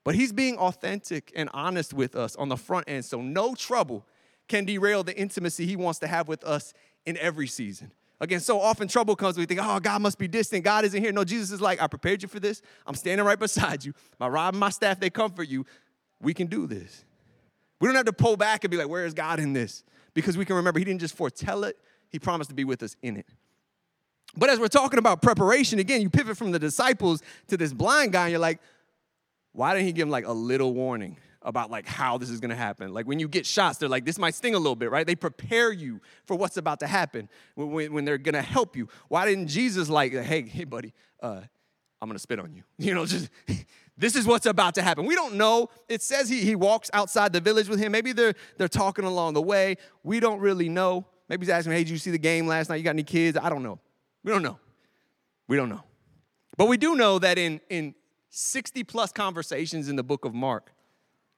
[0.04, 3.04] But he's being authentic and honest with us on the front end.
[3.04, 4.06] So no trouble
[4.48, 6.72] can derail the intimacy he wants to have with us
[7.06, 7.92] in every season.
[8.20, 10.64] Again, so often trouble comes, we think, oh, God must be distant.
[10.64, 11.12] God isn't here.
[11.12, 12.62] No, Jesus is like, I prepared you for this.
[12.86, 13.92] I'm standing right beside you.
[14.18, 15.66] My rod and my staff, they comfort you.
[16.20, 17.04] We can do this.
[17.78, 19.84] We don't have to pull back and be like, where is God in this?
[20.14, 22.96] Because we can remember he didn't just foretell it, he promised to be with us
[23.02, 23.26] in it.
[24.34, 28.12] But as we're talking about preparation, again, you pivot from the disciples to this blind
[28.12, 28.60] guy, and you're like,
[29.52, 32.56] why didn't he give him like a little warning about like how this is gonna
[32.56, 32.92] happen?
[32.92, 35.06] Like when you get shots, they're like, this might sting a little bit, right?
[35.06, 38.88] They prepare you for what's about to happen when, when they're gonna help you.
[39.08, 41.40] Why didn't Jesus like, hey, hey, buddy, uh,
[42.02, 42.64] I'm gonna spit on you?
[42.78, 43.30] You know, just
[43.96, 45.06] this is what's about to happen.
[45.06, 45.70] We don't know.
[45.88, 47.92] It says he, he walks outside the village with him.
[47.92, 49.76] Maybe they're they're talking along the way.
[50.02, 51.06] We don't really know.
[51.28, 52.76] Maybe he's asking, hey, did you see the game last night?
[52.76, 53.38] You got any kids?
[53.40, 53.78] I don't know.
[54.22, 54.58] We don't know.
[55.48, 55.82] We don't know.
[56.56, 57.94] But we do know that in, in
[58.30, 60.72] 60 plus conversations in the book of Mark,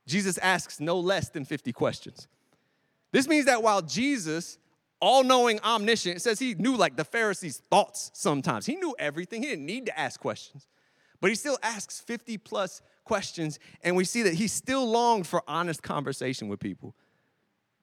[0.09, 2.27] Jesus asks no less than 50 questions.
[3.13, 4.59] This means that while Jesus,
[5.01, 8.67] all knowing, omniscient, it says he knew like the Pharisees' thoughts sometimes.
[8.67, 10.67] He knew everything, he didn't need to ask questions.
[11.21, 15.43] But he still asks 50 plus questions, and we see that he still longed for
[15.47, 16.95] honest conversation with people.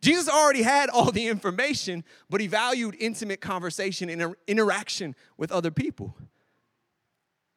[0.02, 5.72] Jesus already had all the information, but he valued intimate conversation and interaction with other
[5.72, 6.16] people.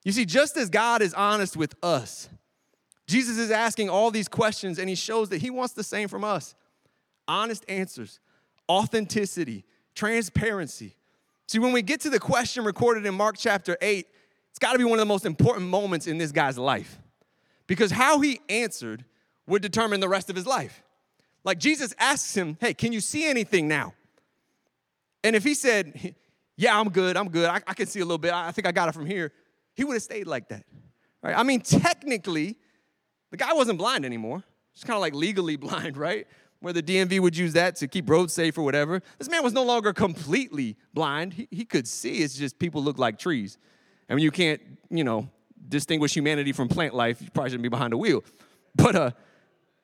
[0.05, 2.29] You see, just as God is honest with us,
[3.09, 6.23] Jesus is asking all these questions and he shows that he wants the same from
[6.23, 6.55] us
[7.27, 8.21] honest answers,
[8.71, 10.95] authenticity, transparency.
[11.47, 14.07] See, when we get to the question recorded in Mark chapter 8,
[14.51, 16.99] it's got to be one of the most important moments in this guy's life
[17.67, 19.05] because how he answered
[19.47, 20.83] would determine the rest of his life.
[21.45, 23.95] Like Jesus asks him, Hey, can you see anything now?
[25.25, 26.15] And if he said,
[26.57, 28.73] Yeah, I'm good, I'm good, I, I can see a little bit, I think I
[28.73, 29.33] got it from here,
[29.75, 30.65] he would have stayed like that.
[31.23, 31.37] Right?
[31.37, 32.57] I mean, technically,
[33.31, 34.43] the guy wasn't blind anymore.
[34.75, 36.27] It's kind of like legally blind, right?
[36.61, 39.01] Where the DMV would use that to keep roads safe or whatever.
[39.19, 41.35] This man was no longer completely blind.
[41.35, 43.59] He, he could see, it's just people look like trees.
[44.09, 44.61] And when you can't,
[44.91, 45.29] you know,
[45.69, 48.25] distinguish humanity from plant life, you probably shouldn't be behind a wheel.
[48.75, 49.11] But uh,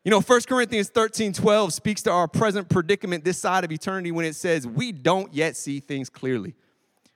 [0.04, 4.12] you know, 1 Corinthians 13 12 speaks to our present predicament this side of eternity
[4.12, 6.54] when it says, We don't yet see things clearly.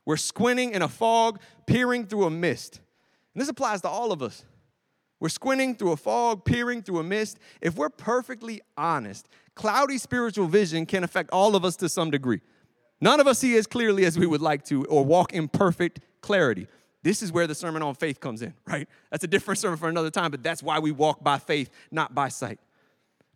[0.06, 2.80] We're squinting in a fog, peering through a mist.
[3.34, 4.44] And this applies to all of us.
[5.20, 7.38] We're squinting through a fog, peering through a mist.
[7.60, 12.40] If we're perfectly honest, cloudy spiritual vision can affect all of us to some degree.
[13.00, 16.00] None of us see as clearly as we would like to or walk in perfect
[16.20, 16.66] clarity.
[17.02, 18.88] This is where the sermon on faith comes in, right?
[19.10, 22.14] That's a different sermon for another time, but that's why we walk by faith, not
[22.14, 22.58] by sight.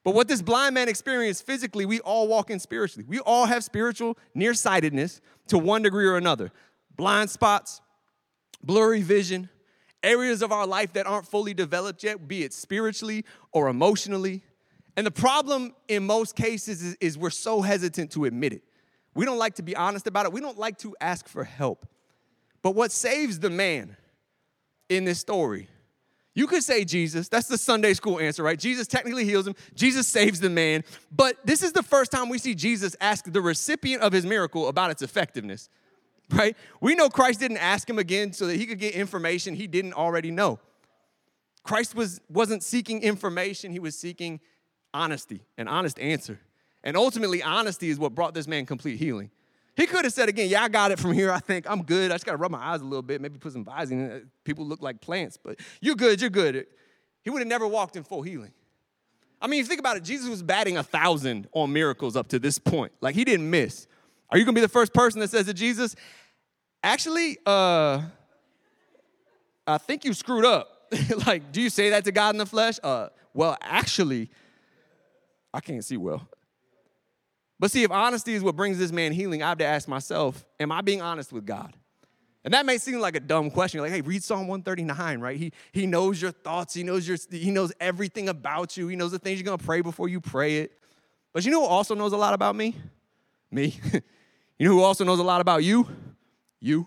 [0.05, 3.05] But what this blind man experienced physically, we all walk in spiritually.
[3.09, 6.51] We all have spiritual nearsightedness to one degree or another.
[6.97, 7.81] Blind spots,
[8.63, 9.49] blurry vision,
[10.03, 14.43] areas of our life that aren't fully developed yet, be it spiritually or emotionally.
[14.97, 18.63] And the problem in most cases is, is, we're so hesitant to admit it.
[19.15, 21.87] We don't like to be honest about it, we don't like to ask for help.
[22.63, 23.97] But what saves the man
[24.89, 25.69] in this story
[26.35, 27.29] you could say Jesus.
[27.29, 28.59] That's the Sunday school answer, right?
[28.59, 29.55] Jesus technically heals him.
[29.75, 30.83] Jesus saves the man.
[31.11, 34.69] But this is the first time we see Jesus ask the recipient of his miracle
[34.69, 35.69] about its effectiveness,
[36.31, 36.57] right?
[36.81, 39.95] We know Christ didn't ask him again so that he could get information he didn't
[39.95, 40.59] already know.
[41.63, 44.41] Christ was, wasn't seeking information, he was seeking
[44.93, 46.41] honesty, an honest answer.
[46.85, 49.31] And ultimately, honesty is what brought this man complete healing.
[49.77, 51.31] He could have said again, yeah, I got it from here.
[51.31, 52.11] I think I'm good.
[52.11, 54.27] I just got to rub my eyes a little bit, maybe put some Visine.
[54.45, 56.67] People look like plants, but you're good, you're good.
[57.23, 58.53] He would have never walked in full healing.
[59.41, 62.39] I mean, you think about it, Jesus was batting a thousand on miracles up to
[62.39, 62.93] this point.
[63.01, 63.87] Like he didn't miss.
[64.33, 65.95] Are you gonna be the first person that says to Jesus,
[66.83, 68.01] actually, uh,
[69.67, 70.69] I think you screwed up.
[71.27, 72.79] like, do you say that to God in the flesh?
[72.83, 74.31] Uh, well, actually,
[75.53, 76.27] I can't see well.
[77.61, 80.47] But see, if honesty is what brings this man healing, I have to ask myself,
[80.59, 81.75] am I being honest with God?
[82.43, 83.79] And that may seem like a dumb question.
[83.79, 85.37] You're like, hey, read Psalm 139, right?
[85.37, 86.73] He, he knows your thoughts.
[86.73, 88.89] He knows, your, he knows everything about you.
[88.89, 90.73] He knows the things you're to pray before you pray it.
[91.35, 92.75] But you know who also knows a lot about me?
[93.51, 93.79] Me.
[94.63, 95.89] you know who also knows a lot about you?
[96.61, 96.87] You.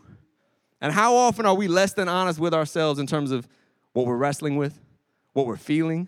[0.80, 3.50] And how often are we less than honest with ourselves in terms of
[3.92, 4.80] what we're wrestling with,
[5.34, 6.08] what we're feeling,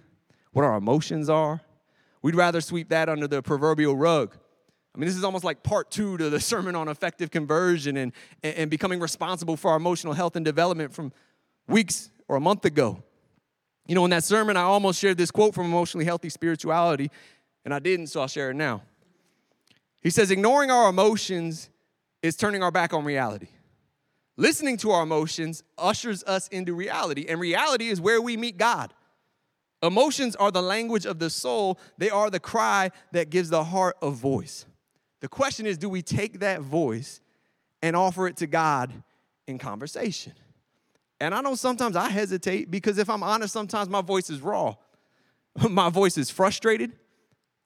[0.54, 1.60] what our emotions are.
[2.22, 4.34] We'd rather sweep that under the proverbial rug.
[4.96, 8.14] I mean, this is almost like part two to the sermon on effective conversion and,
[8.44, 11.12] and becoming responsible for our emotional health and development from
[11.68, 13.04] weeks or a month ago.
[13.90, 17.12] You know, in that sermon, I almost shared this quote from Emotionally Healthy Spirituality,
[17.66, 18.84] and I didn't, so I'll share it now.
[20.02, 21.70] He says, Ignoring our emotions
[22.22, 23.50] is turning our back on reality.
[24.36, 28.94] Listening to our emotions ushers us into reality, and reality is where we meet God.
[29.82, 33.98] Emotions are the language of the soul, they are the cry that gives the heart
[34.02, 34.66] a voice.
[35.22, 37.22] The question is do we take that voice
[37.82, 38.94] and offer it to God
[39.48, 40.34] in conversation?
[41.20, 44.76] And I know sometimes I hesitate because if I'm honest, sometimes my voice is raw.
[45.70, 46.92] my voice is frustrated,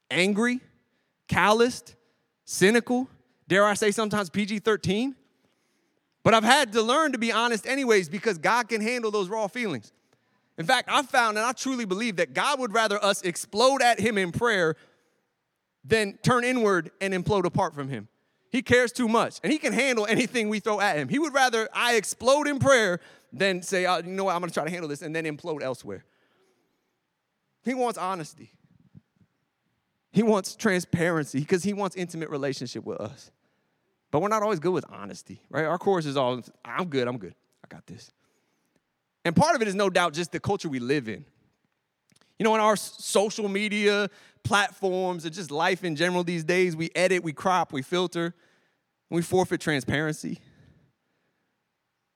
[0.10, 0.62] angry,
[1.28, 1.96] calloused,
[2.46, 3.08] cynical,
[3.48, 5.16] dare I say sometimes PG 13.
[6.24, 9.48] But I've had to learn to be honest, anyways, because God can handle those raw
[9.48, 9.92] feelings.
[10.58, 14.00] In fact, I've found and I truly believe that God would rather us explode at
[14.00, 14.76] Him in prayer
[15.84, 18.08] than turn inward and implode apart from Him.
[18.52, 21.10] He cares too much and He can handle anything we throw at Him.
[21.10, 23.00] He would rather I explode in prayer
[23.34, 25.64] than say, oh, you know what, I'm gonna try to handle this and then implode
[25.64, 26.04] elsewhere.
[27.64, 28.52] He wants honesty.
[30.12, 33.32] He wants transparency because he wants intimate relationship with us.
[34.12, 35.66] But we're not always good with honesty, right?
[35.66, 38.12] Our chorus is all, I'm good, I'm good, I got this.
[39.24, 41.24] And part of it is no doubt just the culture we live in.
[42.38, 44.10] You know, in our social media
[44.44, 48.34] platforms and just life in general these days, we edit, we crop, we filter,
[49.10, 50.40] we forfeit transparency.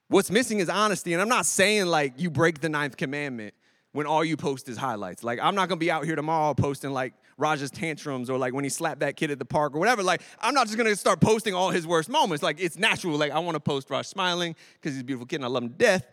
[0.08, 1.14] What's missing is honesty.
[1.14, 3.54] And I'm not saying like you break the ninth commandment
[3.96, 5.24] when all you post is highlights.
[5.24, 8.66] Like, I'm not gonna be out here tomorrow posting like Raj's tantrums or like when
[8.66, 10.04] he slapped that kid at the park or whatever.
[10.04, 12.44] Like, I'm not just gonna start posting all his worst moments.
[12.44, 13.18] Like, it's natural.
[13.18, 15.70] Like, I wanna post Raj smiling because he's a beautiful kid and I love him
[15.70, 16.06] to death.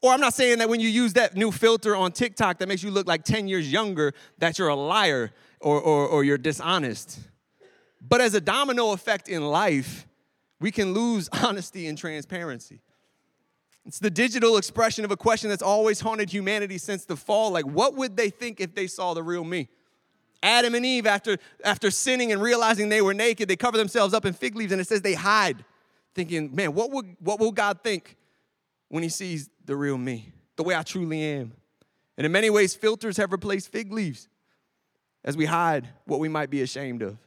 [0.00, 2.84] Or I'm not saying that when you use that new filter on TikTok that makes
[2.84, 7.18] you look like 10 years younger, that you're a liar or, or, or you're dishonest.
[8.00, 10.06] But as a domino effect in life,
[10.60, 12.82] we can lose honesty and transparency.
[13.86, 17.50] It's the digital expression of a question that's always haunted humanity since the fall.
[17.50, 19.68] Like, what would they think if they saw the real me?
[20.42, 24.24] Adam and Eve, after, after sinning and realizing they were naked, they cover themselves up
[24.24, 25.64] in fig leaves, and it says they hide,
[26.14, 28.16] thinking, man, what, would, what will God think
[28.88, 31.52] when he sees the real me, the way I truly am?
[32.16, 34.28] And in many ways, filters have replaced fig leaves
[35.24, 37.18] as we hide what we might be ashamed of.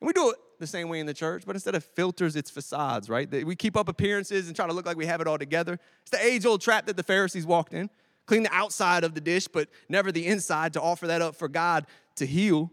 [0.00, 2.50] And we do it the same way in the church, but instead of filters, it's
[2.50, 3.30] facades, right?
[3.44, 5.78] We keep up appearances and try to look like we have it all together.
[6.00, 7.90] It's the age old trap that the Pharisees walked in
[8.26, 11.48] clean the outside of the dish, but never the inside to offer that up for
[11.48, 12.70] God to heal.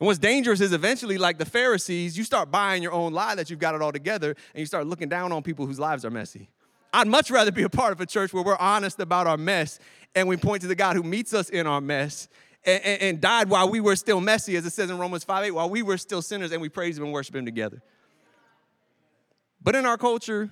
[0.00, 3.50] And what's dangerous is eventually, like the Pharisees, you start buying your own lie that
[3.50, 6.10] you've got it all together and you start looking down on people whose lives are
[6.10, 6.48] messy.
[6.92, 9.78] I'd much rather be a part of a church where we're honest about our mess
[10.14, 12.28] and we point to the God who meets us in our mess
[12.68, 15.50] and, and, died while we were still messy, as it says in Romans 5 8,
[15.52, 17.82] while we were still sinners and we praise Him and worship Him together.
[19.62, 20.50] But in our culture,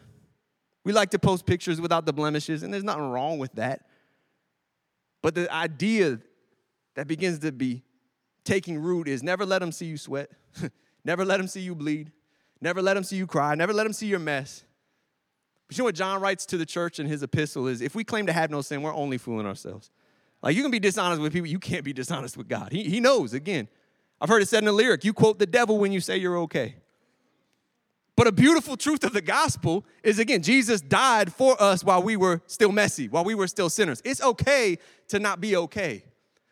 [0.84, 3.86] we like to post pictures without the blemishes, and there's nothing wrong with that.
[5.22, 6.20] But the idea
[6.94, 7.82] that begins to be
[8.44, 10.30] taking root is never let them see you sweat,
[11.04, 12.12] never let them see you bleed,
[12.60, 14.64] never let them see you cry, never let them see your mess.
[15.66, 18.04] But you know what John writes to the church in his epistle is if we
[18.04, 19.90] claim to have no sin, we're only fooling ourselves.
[20.42, 22.72] Like you can be dishonest with people, you can't be dishonest with God.
[22.72, 23.68] He, he knows, again.
[24.20, 26.38] I've heard it said in a lyric, you quote the devil when you say you're
[26.38, 26.76] okay.
[28.16, 32.16] But a beautiful truth of the gospel is again, Jesus died for us while we
[32.16, 34.00] were still messy, while we were still sinners.
[34.04, 36.04] It's okay to not be okay.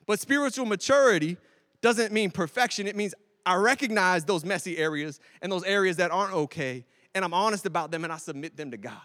[0.06, 1.38] But spiritual maturity
[1.80, 3.14] doesn't mean perfection, it means
[3.46, 7.90] I recognize those messy areas and those areas that aren't okay, and I'm honest about
[7.90, 9.00] them and I submit them to God.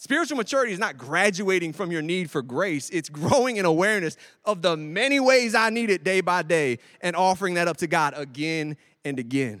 [0.00, 4.62] Spiritual maturity is not graduating from your need for grace, it's growing in awareness of
[4.62, 8.14] the many ways I need it day by day and offering that up to God
[8.16, 9.60] again and again.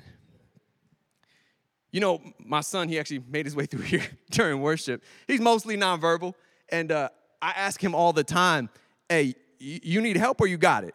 [1.90, 5.02] You know, my son, he actually made his way through here during worship.
[5.26, 6.34] He's mostly nonverbal,
[6.68, 7.08] and uh,
[7.42, 8.70] I ask him all the time,
[9.08, 10.94] hey, you need help or you got it?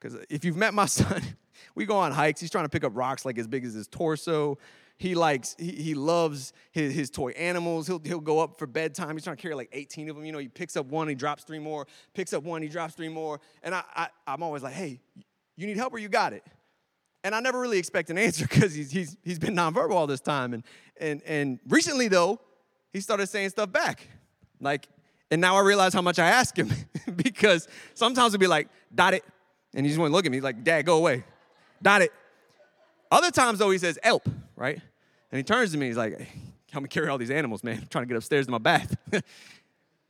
[0.00, 1.22] Because if you've met my son,
[1.76, 2.40] we go on hikes.
[2.40, 4.58] He's trying to pick up rocks like as big as his torso.
[5.00, 7.86] He likes, he, he loves his, his toy animals.
[7.86, 9.16] He'll, he'll go up for bedtime.
[9.16, 10.26] He's trying to carry like 18 of them.
[10.26, 12.96] You know, he picks up one, he drops three more, picks up one, he drops
[12.96, 13.40] three more.
[13.62, 15.00] And I, I, I'm always like, hey,
[15.56, 16.44] you need help or you got it?
[17.24, 20.20] And I never really expect an answer because he's, he's, he's been nonverbal all this
[20.20, 20.52] time.
[20.52, 20.64] And,
[21.00, 22.38] and, and recently, though,
[22.92, 24.06] he started saying stuff back.
[24.60, 24.86] Like,
[25.30, 26.70] and now I realize how much I ask him
[27.16, 29.24] because sometimes he'll be like, dot it.
[29.72, 30.36] And he just won't look at me.
[30.36, 31.24] He's like, Dad, go away.
[31.80, 32.12] Dot it.
[33.10, 34.78] Other times, though, he says, help, right?
[35.30, 36.28] And he turns to me, he's like,
[36.70, 37.78] help me carry all these animals, man.
[37.80, 38.96] I'm trying to get upstairs to my bath.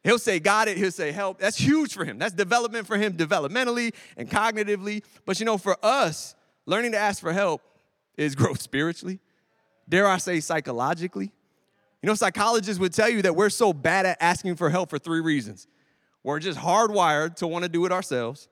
[0.02, 0.78] He'll say, got it.
[0.78, 1.38] He'll say, help.
[1.38, 2.18] That's huge for him.
[2.18, 5.02] That's development for him developmentally and cognitively.
[5.26, 7.60] But you know, for us, learning to ask for help
[8.16, 9.20] is growth spiritually.
[9.88, 11.32] Dare I say, psychologically.
[12.02, 14.98] You know, psychologists would tell you that we're so bad at asking for help for
[14.98, 15.66] three reasons.
[16.22, 18.48] We're just hardwired to want to do it ourselves,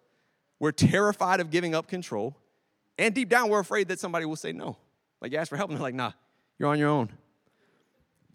[0.58, 2.36] we're terrified of giving up control,
[2.98, 4.76] and deep down, we're afraid that somebody will say no.
[5.20, 6.12] Like, you ask for help, and they're like, nah,
[6.58, 7.10] you're on your own.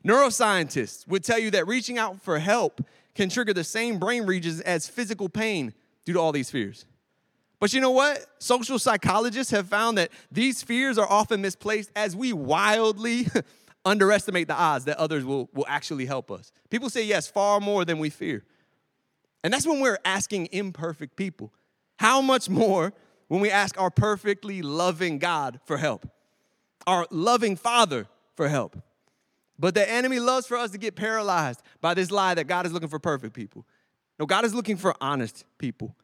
[0.06, 2.82] Neuroscientists would tell you that reaching out for help
[3.16, 5.74] can trigger the same brain regions as physical pain
[6.06, 6.86] due to all these fears.
[7.60, 8.26] But you know what?
[8.40, 13.28] Social psychologists have found that these fears are often misplaced as we wildly
[13.86, 16.52] underestimate the odds that others will, will actually help us.
[16.70, 18.44] People say yes far more than we fear.
[19.44, 21.54] And that's when we're asking imperfect people.
[21.98, 22.94] How much more
[23.28, 26.06] when we ask our perfectly loving God for help,
[26.86, 28.78] our loving Father for help?
[29.60, 32.74] But the enemy loves for us to get paralyzed by this lie that God is
[32.74, 33.66] looking for perfect people.
[34.20, 35.96] No, God is looking for honest people.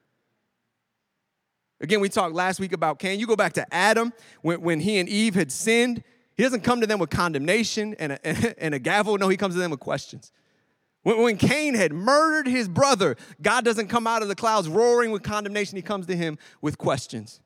[1.81, 3.19] Again, we talked last week about Cain.
[3.19, 4.11] You go back to Adam
[4.41, 6.03] when, when he and Eve had sinned.
[6.35, 8.27] He doesn't come to them with condemnation and a,
[8.63, 9.17] and a gavel.
[9.17, 10.31] No, he comes to them with questions.
[11.03, 15.11] When, when Cain had murdered his brother, God doesn't come out of the clouds roaring
[15.11, 15.75] with condemnation.
[15.77, 17.39] He comes to him with questions.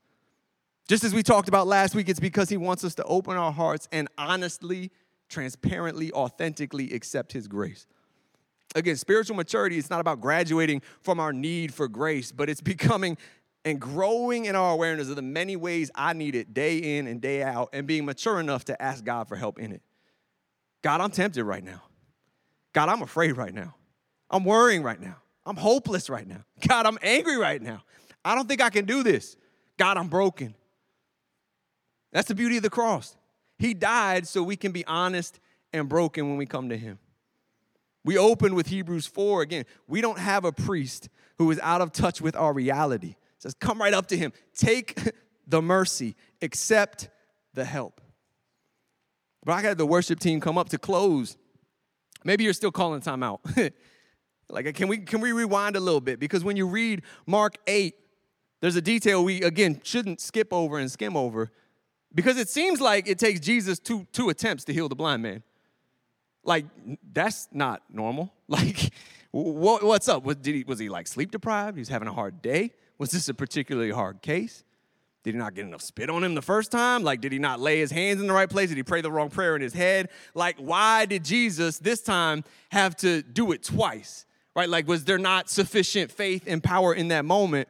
[0.88, 3.52] Just as we talked about last week, it's because he wants us to open our
[3.52, 4.92] hearts and honestly
[5.34, 7.88] transparently, authentically accept His grace.
[8.76, 13.18] Again, spiritual maturity is not about graduating from our need for grace, but it's becoming
[13.66, 17.22] and growing in our awareness of the many ways I need it day in and
[17.22, 19.82] day out and being mature enough to ask God for help in it.
[20.82, 21.82] God, I'm tempted right now.
[22.74, 23.76] God, I'm afraid right now.
[24.30, 25.18] I'm worrying right now.
[25.46, 26.44] I'm hopeless right now.
[26.68, 27.84] God, I'm angry right now.
[28.26, 29.38] I don't think I can do this.
[29.78, 30.56] God, I'm broken.
[32.14, 33.18] That's the beauty of the cross.
[33.58, 35.40] He died so we can be honest
[35.74, 37.00] and broken when we come to Him.
[38.06, 39.66] We open with Hebrews 4 again.
[39.88, 43.10] We don't have a priest who is out of touch with our reality.
[43.10, 44.98] It says, Come right up to Him, take
[45.48, 47.10] the mercy, accept
[47.54, 48.00] the help.
[49.44, 51.36] But I got the worship team come up to close.
[52.24, 53.42] Maybe you're still calling time out.
[54.50, 56.20] like, can we, can we rewind a little bit?
[56.20, 57.96] Because when you read Mark 8,
[58.62, 61.52] there's a detail we, again, shouldn't skip over and skim over.
[62.16, 65.44] Because it seems like it takes Jesus two, two attempts to heal the blind man.
[66.44, 66.66] Like,
[67.12, 68.34] that's not normal.
[68.50, 68.92] Like,
[69.32, 70.24] what, what's up?
[70.24, 71.76] Was, did he, was he like sleep deprived?
[71.76, 72.72] He was having a hard day?
[73.00, 74.64] Was this a particularly hard case?
[75.24, 77.02] Did he not get enough spit on him the first time?
[77.02, 78.70] Like, did he not lay his hands in the right place?
[78.70, 80.10] Did he pray the wrong prayer in his head?
[80.36, 84.28] Like, why did Jesus this time have to do it twice?
[84.56, 84.70] Right?
[84.70, 87.70] Like, was there not sufficient faith and power in that moment?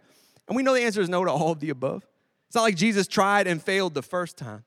[0.49, 2.05] And we know the answer is no to all of the above.
[2.53, 4.63] It's not like Jesus tried and failed the first time.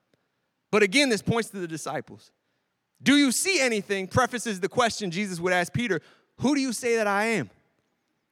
[0.71, 2.31] But again, this points to the disciples.
[3.01, 4.07] Do you see anything?
[4.09, 6.01] Prefaces the question Jesus would ask Peter
[6.41, 7.49] Who do you say that I am?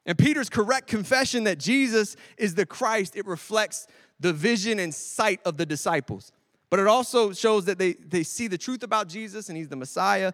[0.06, 3.88] And Peter's correct confession that Jesus is the Christ, it reflects
[4.20, 6.34] the vision and sight of the disciples.
[6.70, 9.78] But it also shows that they, they see the truth about Jesus and he's the
[9.78, 10.34] Messiah,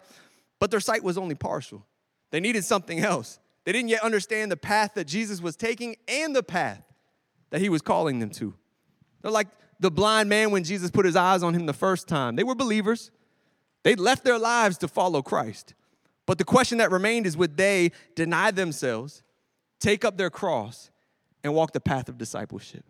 [0.58, 1.86] but their sight was only partial.
[2.32, 3.38] They needed something else.
[3.62, 6.82] They didn't yet understand the path that Jesus was taking and the path
[7.50, 8.56] that he was calling them to.
[9.22, 9.48] They're like
[9.80, 12.36] the blind man when Jesus put his eyes on him the first time.
[12.36, 13.10] They were believers,
[13.82, 15.74] they left their lives to follow Christ.
[16.26, 19.22] But the question that remained is would they deny themselves,
[19.80, 20.90] take up their cross,
[21.42, 22.84] and walk the path of discipleship?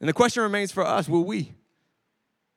[0.00, 1.54] And the question remains for us will we?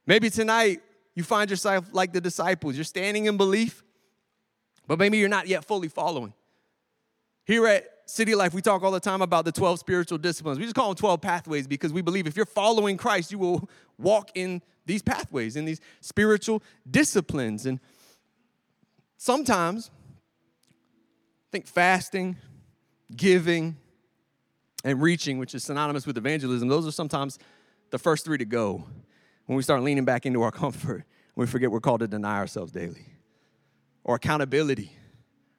[0.05, 0.81] Maybe tonight
[1.15, 2.75] you find yourself like the disciples.
[2.75, 3.83] You're standing in belief,
[4.87, 6.33] but maybe you're not yet fully following.
[7.45, 10.59] Here at City Life, we talk all the time about the 12 spiritual disciplines.
[10.59, 13.69] We just call them 12 pathways because we believe if you're following Christ, you will
[13.97, 17.65] walk in these pathways, in these spiritual disciplines.
[17.65, 17.79] And
[19.17, 19.89] sometimes,
[21.47, 22.37] I think fasting,
[23.15, 23.77] giving,
[24.83, 27.39] and reaching, which is synonymous with evangelism, those are sometimes
[27.91, 28.83] the first three to go
[29.45, 31.05] when we start leaning back into our comfort.
[31.35, 33.05] We forget we're called to deny ourselves daily.
[34.03, 34.91] Or accountability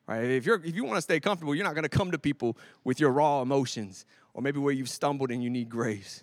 [0.07, 0.25] Right?
[0.25, 2.59] If, you're, if you want to stay comfortable, you're not going to come to people
[2.85, 6.23] with your raw emotions or maybe where you've stumbled and you need grace.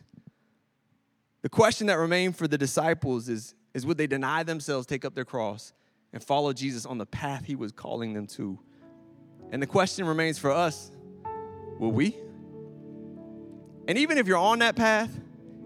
[1.42, 5.16] The question that remained for the disciples is, is would they deny themselves, take up
[5.16, 5.74] their cross,
[6.14, 8.60] and follow Jesus on the path he was calling them to?
[9.52, 10.92] And the question remains for us
[11.80, 12.16] will we?
[13.88, 15.10] And even if you're on that path,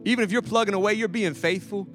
[0.06, 1.88] even if you're plugging away, you're being faithful.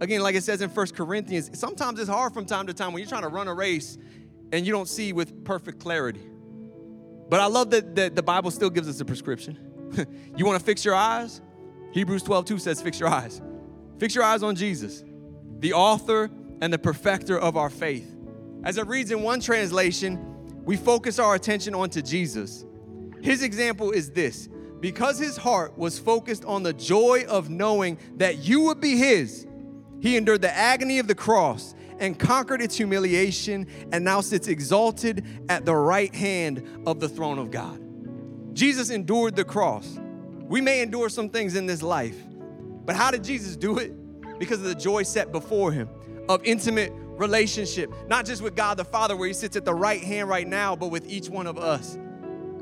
[0.00, 3.00] Again, like it says in First Corinthians, sometimes it's hard from time to time when
[3.00, 3.98] you're trying to run a race
[4.54, 6.22] and you don't see with perfect clarity.
[7.28, 9.58] But I love that, that the Bible still gives us a prescription.
[10.36, 11.40] you want to fix your eyes?
[11.92, 13.42] Hebrews 12, 2 says, Fix your eyes.
[13.98, 15.02] Fix your eyes on Jesus,
[15.58, 16.30] the author
[16.60, 18.14] and the perfecter of our faith.
[18.62, 22.64] As it reads in one translation, we focus our attention onto Jesus.
[23.22, 24.48] His example is this
[24.78, 29.48] because his heart was focused on the joy of knowing that you would be his,
[30.00, 31.74] he endured the agony of the cross
[32.04, 37.38] and conquered its humiliation and now sits exalted at the right hand of the throne
[37.38, 37.80] of God.
[38.54, 39.98] Jesus endured the cross.
[40.42, 42.16] We may endure some things in this life,
[42.84, 43.92] but how did Jesus do it?
[44.38, 45.88] Because of the joy set before him
[46.28, 50.02] of intimate relationship, not just with God the Father, where he sits at the right
[50.02, 51.96] hand right now, but with each one of us.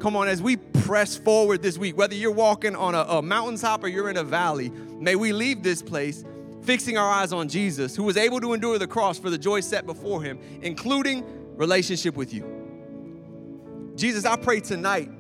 [0.00, 3.82] Come on, as we press forward this week, whether you're walking on a, a mountaintop
[3.82, 6.24] or you're in a valley, may we leave this place
[6.62, 9.60] fixing our eyes on Jesus, who was able to endure the cross for the joy
[9.60, 11.24] set before him, including
[11.56, 13.92] relationship with you.
[13.96, 15.10] Jesus, I pray tonight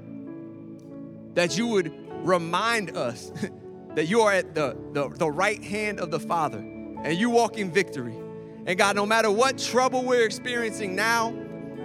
[1.34, 1.92] that you would
[2.26, 3.32] remind us
[3.94, 7.58] that you are at the, the, the, right hand of the Father and you walk
[7.58, 8.16] in victory.
[8.64, 11.34] And God, no matter what trouble we're experiencing now,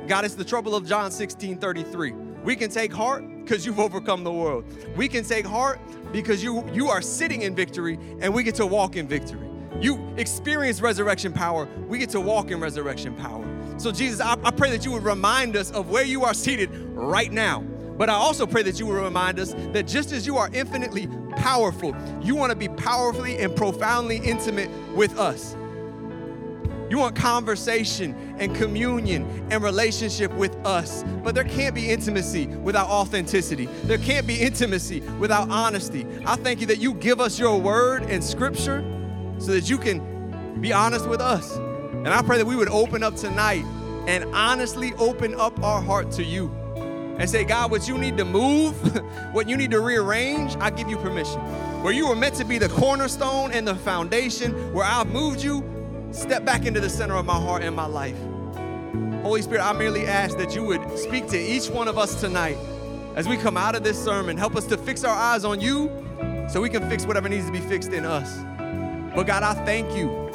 [0.08, 2.12] God, it's the trouble of John 16 33.
[2.44, 4.66] We can take heart because you've overcome the world.
[4.98, 5.80] We can take heart
[6.12, 9.48] because you, you are sitting in victory and we get to walk in victory.
[9.80, 13.46] You experience resurrection power, we get to walk in resurrection power.
[13.78, 16.72] So, Jesus, I, I pray that you would remind us of where you are seated
[16.94, 17.62] right now.
[17.62, 21.08] But I also pray that you will remind us that just as you are infinitely
[21.38, 25.56] powerful, you want to be powerfully and profoundly intimate with us.
[26.90, 31.04] You want conversation and communion and relationship with us.
[31.24, 33.66] But there can't be intimacy without authenticity.
[33.84, 36.06] There can't be intimacy without honesty.
[36.26, 38.84] I thank you that you give us your word and scripture
[39.40, 41.58] so that you can be honest with us.
[41.58, 43.66] And I pray that we would open up tonight
[44.08, 46.48] and honestly open up our heart to you
[47.20, 48.76] and say, God, what you need to move,
[49.34, 51.42] what you need to rearrange, I give you permission.
[51.84, 55.62] Where you were meant to be the cornerstone and the foundation, where I've moved you,
[56.12, 58.18] step back into the center of my heart and my life.
[59.22, 62.58] Holy Spirit, I merely ask that you would speak to each one of us tonight
[63.16, 64.38] as we come out of this sermon.
[64.38, 65.92] Help us to fix our eyes on you
[66.50, 68.38] so we can fix whatever needs to be fixed in us.
[69.16, 70.30] But God, I thank you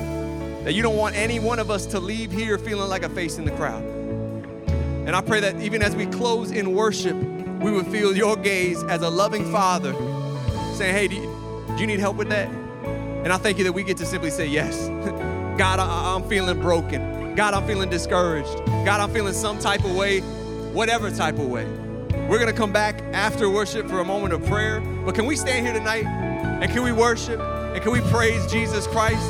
[0.65, 3.39] that you don't want any one of us to leave here feeling like a face
[3.39, 3.83] in the crowd.
[3.83, 7.17] And I pray that even as we close in worship,
[7.61, 9.93] we would feel your gaze as a loving father
[10.75, 12.49] saying, Hey, do you, do you need help with that?
[12.49, 14.89] And I thank you that we get to simply say, Yes.
[15.63, 17.37] God, I, I'm feeling broken.
[17.37, 18.53] God, I'm feeling discouraged.
[18.85, 20.19] God, I'm feeling some type of way,
[20.73, 21.67] whatever type of way.
[22.29, 24.81] We're going to come back after worship for a moment of prayer.
[24.81, 28.89] But can we stand here tonight and can we worship and can we praise Jesus
[28.89, 29.25] Christ?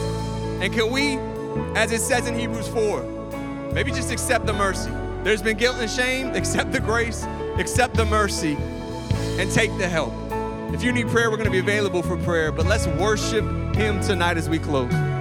[0.62, 1.18] And can we,
[1.78, 3.02] as it says in Hebrews 4,
[3.74, 4.90] maybe just accept the mercy?
[5.24, 7.26] There's been guilt and shame, accept the grace,
[7.58, 8.56] accept the mercy,
[9.38, 10.14] and take the help.
[10.72, 13.44] If you need prayer, we're going to be available for prayer, but let's worship
[13.76, 15.11] Him tonight as we close.